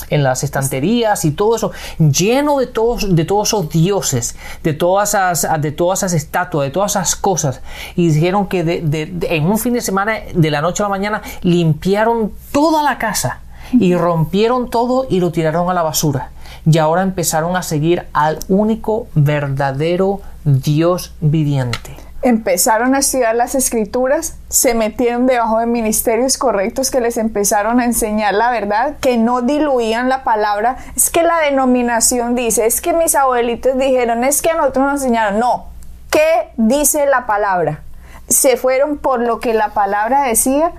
en 0.10 0.24
las 0.24 0.44
estanterías 0.44 1.26
y 1.26 1.32
todo 1.32 1.56
eso, 1.56 1.72
lleno 1.98 2.60
de 2.60 2.68
todos, 2.68 3.15
de 3.15 3.26
todos 3.26 3.50
esos 3.50 3.70
dioses, 3.70 4.36
de 4.63 4.74
todas 4.74 5.10
esas, 5.10 5.62
de 5.62 5.72
todas 5.72 6.00
esas 6.00 6.13
estatuas, 6.13 6.68
de 6.68 6.72
todas 6.72 6.91
esas 6.94 7.15
cosas. 7.15 7.62
Y 7.96 8.10
dijeron 8.10 8.48
que 8.48 8.84
en 9.30 9.46
un 9.46 9.60
fin 9.60 9.74
de 9.74 9.82
semana, 9.82 10.20
de 10.34 10.52
la 10.52 10.62
noche 10.62 10.84
a 10.84 10.86
la 10.86 10.89
mañana, 10.89 11.22
limpiaron 11.41 12.32
toda 12.52 12.84
la 12.84 12.98
casa 12.98 13.41
y 13.74 13.96
rompieron 13.96 14.70
todo 14.70 15.08
y 15.10 15.20
lo 15.20 15.32
tiraron 15.32 15.70
a 15.70 15.74
la 15.74 15.84
basura. 15.84 16.32
Y 16.65 16.78
ahora 16.78 17.04
empezaron 17.04 17.56
a 17.56 17.63
seguir 17.63 18.06
al 18.13 18.39
único 18.48 19.08
verdadero 19.13 20.22
Dios 20.44 21.13
viviente 21.22 22.05
empezaron 22.25 22.95
a 22.95 22.99
estudiar 22.99 23.35
las 23.35 23.53
escrituras, 23.53 24.35
se 24.49 24.73
metieron 24.73 25.27
debajo 25.27 25.59
de 25.59 25.67
ministerios 25.67 26.39
correctos 26.39 26.89
que 26.89 26.99
les 26.99 27.17
empezaron 27.17 27.79
a 27.79 27.85
enseñar 27.85 28.33
la 28.33 28.49
verdad, 28.49 28.95
que 28.99 29.15
no 29.17 29.43
diluían 29.43 30.09
la 30.09 30.23
palabra. 30.23 30.77
Es 30.95 31.11
que 31.11 31.21
la 31.21 31.39
denominación 31.41 32.33
dice, 32.33 32.65
es 32.65 32.81
que 32.81 32.93
mis 32.93 33.13
abuelitos 33.13 33.77
dijeron, 33.77 34.23
es 34.23 34.41
que 34.41 34.49
a 34.49 34.55
nosotros 34.55 34.85
nos 34.85 35.01
enseñaron. 35.03 35.39
No, 35.39 35.67
¿qué 36.09 36.49
dice 36.57 37.05
la 37.05 37.27
palabra? 37.27 37.81
Se 38.27 38.57
fueron 38.57 38.97
por 38.97 39.19
lo 39.19 39.39
que 39.39 39.53
la 39.53 39.75
palabra 39.75 40.23
decía, 40.23 40.71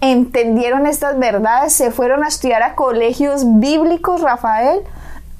entendieron 0.00 0.86
estas 0.86 1.18
verdades, 1.18 1.72
se 1.72 1.90
fueron 1.90 2.22
a 2.22 2.28
estudiar 2.28 2.62
a 2.62 2.76
colegios 2.76 3.42
bíblicos, 3.58 4.20
Rafael, 4.20 4.82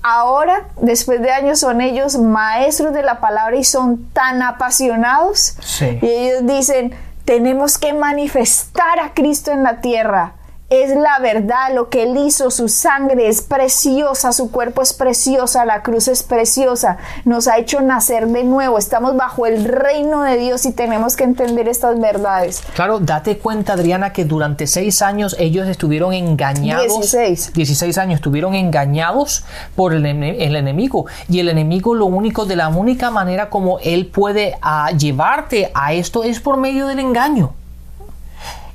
ahora, 0.02 0.68
después 0.80 1.20
de 1.20 1.30
años, 1.30 1.60
son 1.60 1.80
ellos 1.80 2.16
maestros 2.16 2.92
de 2.92 3.02
la 3.02 3.20
palabra 3.20 3.56
y 3.56 3.64
son 3.64 4.08
tan 4.12 4.42
apasionados. 4.42 5.56
Y 5.80 6.06
ellos 6.06 6.46
dicen, 6.46 6.94
tenemos 7.24 7.78
que 7.78 7.92
manifestar 7.92 8.98
a 9.00 9.14
Cristo 9.14 9.52
en 9.52 9.62
la 9.62 9.80
tierra 9.80 10.34
es 10.72 10.96
la 10.96 11.18
verdad, 11.20 11.74
lo 11.74 11.90
que 11.90 12.04
él 12.04 12.16
hizo, 12.16 12.50
su 12.50 12.66
sangre 12.70 13.28
es 13.28 13.42
preciosa, 13.42 14.32
su 14.32 14.50
cuerpo 14.50 14.80
es 14.80 14.94
preciosa, 14.94 15.66
la 15.66 15.82
cruz 15.82 16.08
es 16.08 16.22
preciosa, 16.22 16.96
nos 17.26 17.46
ha 17.46 17.58
hecho 17.58 17.82
nacer 17.82 18.26
de 18.28 18.42
nuevo, 18.42 18.78
estamos 18.78 19.14
bajo 19.14 19.44
el 19.44 19.66
reino 19.66 20.22
de 20.22 20.38
Dios 20.38 20.64
y 20.64 20.72
tenemos 20.72 21.14
que 21.14 21.24
entender 21.24 21.68
estas 21.68 22.00
verdades. 22.00 22.62
Claro, 22.74 23.00
date 23.00 23.36
cuenta 23.36 23.74
Adriana 23.74 24.14
que 24.14 24.24
durante 24.24 24.66
seis 24.66 25.02
años 25.02 25.36
ellos 25.38 25.68
estuvieron 25.68 26.14
engañados. 26.14 26.86
16. 26.86 27.52
16 27.52 27.98
años 27.98 28.14
estuvieron 28.14 28.54
engañados 28.54 29.44
por 29.76 29.92
el, 29.92 30.06
el 30.06 30.56
enemigo 30.56 31.04
y 31.28 31.40
el 31.40 31.50
enemigo 31.50 31.94
lo 31.94 32.06
único, 32.06 32.46
de 32.46 32.56
la 32.56 32.68
única 32.68 33.10
manera 33.10 33.50
como 33.50 33.78
él 33.80 34.06
puede 34.06 34.56
ah, 34.62 34.90
llevarte 34.92 35.70
a 35.74 35.92
esto 35.92 36.24
es 36.24 36.40
por 36.40 36.56
medio 36.56 36.86
del 36.86 36.98
engaño. 36.98 37.52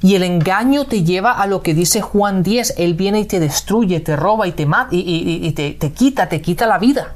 Y 0.02 0.16
el 0.16 0.24
engaño 0.24 0.86
te 0.86 1.04
lleva 1.04 1.32
a 1.32 1.48
lo 1.48 1.62
que 1.62 1.74
dice 1.74 2.02
Juan 2.02 2.44
10, 2.44 2.76
Él 2.78 2.94
viene 2.94 3.20
y 3.20 3.26
te 3.26 3.40
destruye, 3.40 4.00
te 4.00 4.16
roba 4.16 4.48
y 4.48 4.52
te 4.52 4.66
mata 4.66 4.90
y, 4.92 5.52
te, 5.54 5.92
quita, 5.92 6.30
te 6.30 6.42
quita 6.42 6.68
la 6.68 6.78
vida. 6.78 7.14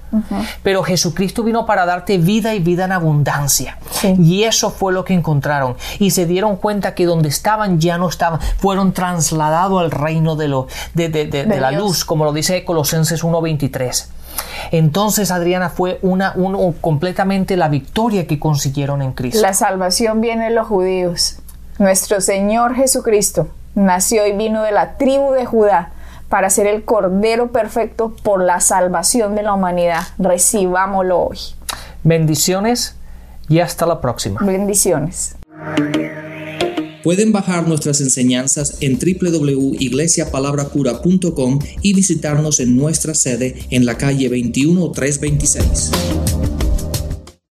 Pero 0.63 0.83
Jesucristo 0.83 1.43
vino 1.43 1.65
para 1.65 1.85
darte 1.85 2.17
vida 2.17 2.53
y 2.55 2.59
vida 2.59 2.85
en 2.85 2.91
abundancia. 2.91 3.77
Y 4.17 4.43
eso 4.43 4.71
fue 4.71 4.93
lo 4.93 5.05
que 5.05 5.13
encontraron. 5.13 5.75
Y 5.99 6.11
se 6.11 6.25
dieron 6.25 6.55
cuenta 6.57 6.95
que 6.95 7.05
donde 7.05 7.29
estaban 7.29 7.79
ya 7.79 7.97
no 7.97 8.09
estaban, 8.09 8.39
fueron 8.57 8.93
trasladados 8.93 9.81
al 9.81 9.91
reino 9.91 10.35
de, 10.35 10.47
lo, 10.47 10.67
de, 10.93 11.45
la 11.59 11.71
luz, 11.71 12.03
como 12.03 12.25
lo 12.25 12.33
dice 12.33 12.65
Colosenses 12.65 13.23
1.23. 13.23 14.07
Entonces, 14.71 15.31
Adriana, 15.31 15.69
fue 15.69 15.99
una, 16.01 16.33
completamente 16.79 17.57
la 17.57 17.69
victoria 17.69 18.27
que 18.27 18.39
consiguieron 18.39 19.01
en 19.01 19.13
Cristo. 19.13 19.41
La 19.41 19.53
salvación 19.53 20.21
viene 20.21 20.45
de 20.45 20.51
los 20.51 20.67
judíos. 20.67 21.37
Nuestro 21.79 22.21
Señor 22.21 22.75
Jesucristo 22.75 23.49
nació 23.75 24.25
y 24.27 24.33
vino 24.33 24.63
de 24.63 24.71
la 24.71 24.97
tribu 24.97 25.33
de 25.33 25.45
Judá 25.45 25.91
para 26.29 26.49
ser 26.49 26.65
el 26.67 26.85
Cordero 26.85 27.51
perfecto 27.51 28.15
por 28.23 28.41
la 28.43 28.61
salvación 28.61 29.35
de 29.35 29.43
la 29.43 29.53
humanidad. 29.53 30.03
Recibámoslo 30.17 31.19
hoy. 31.19 31.37
Bendiciones 32.03 32.95
y 33.49 33.59
hasta 33.59 33.85
la 33.85 34.01
próxima. 34.01 34.39
Bendiciones. 34.41 35.35
Pueden 37.03 37.31
bajar 37.31 37.67
nuestras 37.67 38.01
enseñanzas 38.01 38.77
en 38.81 38.99
www.iglesiapalabracura.com 38.99 41.59
y 41.81 41.93
visitarnos 41.93 42.59
en 42.59 42.77
nuestra 42.77 43.15
sede 43.15 43.65
en 43.71 43.87
la 43.87 43.97
calle 43.97 44.29
21326. 44.29 45.89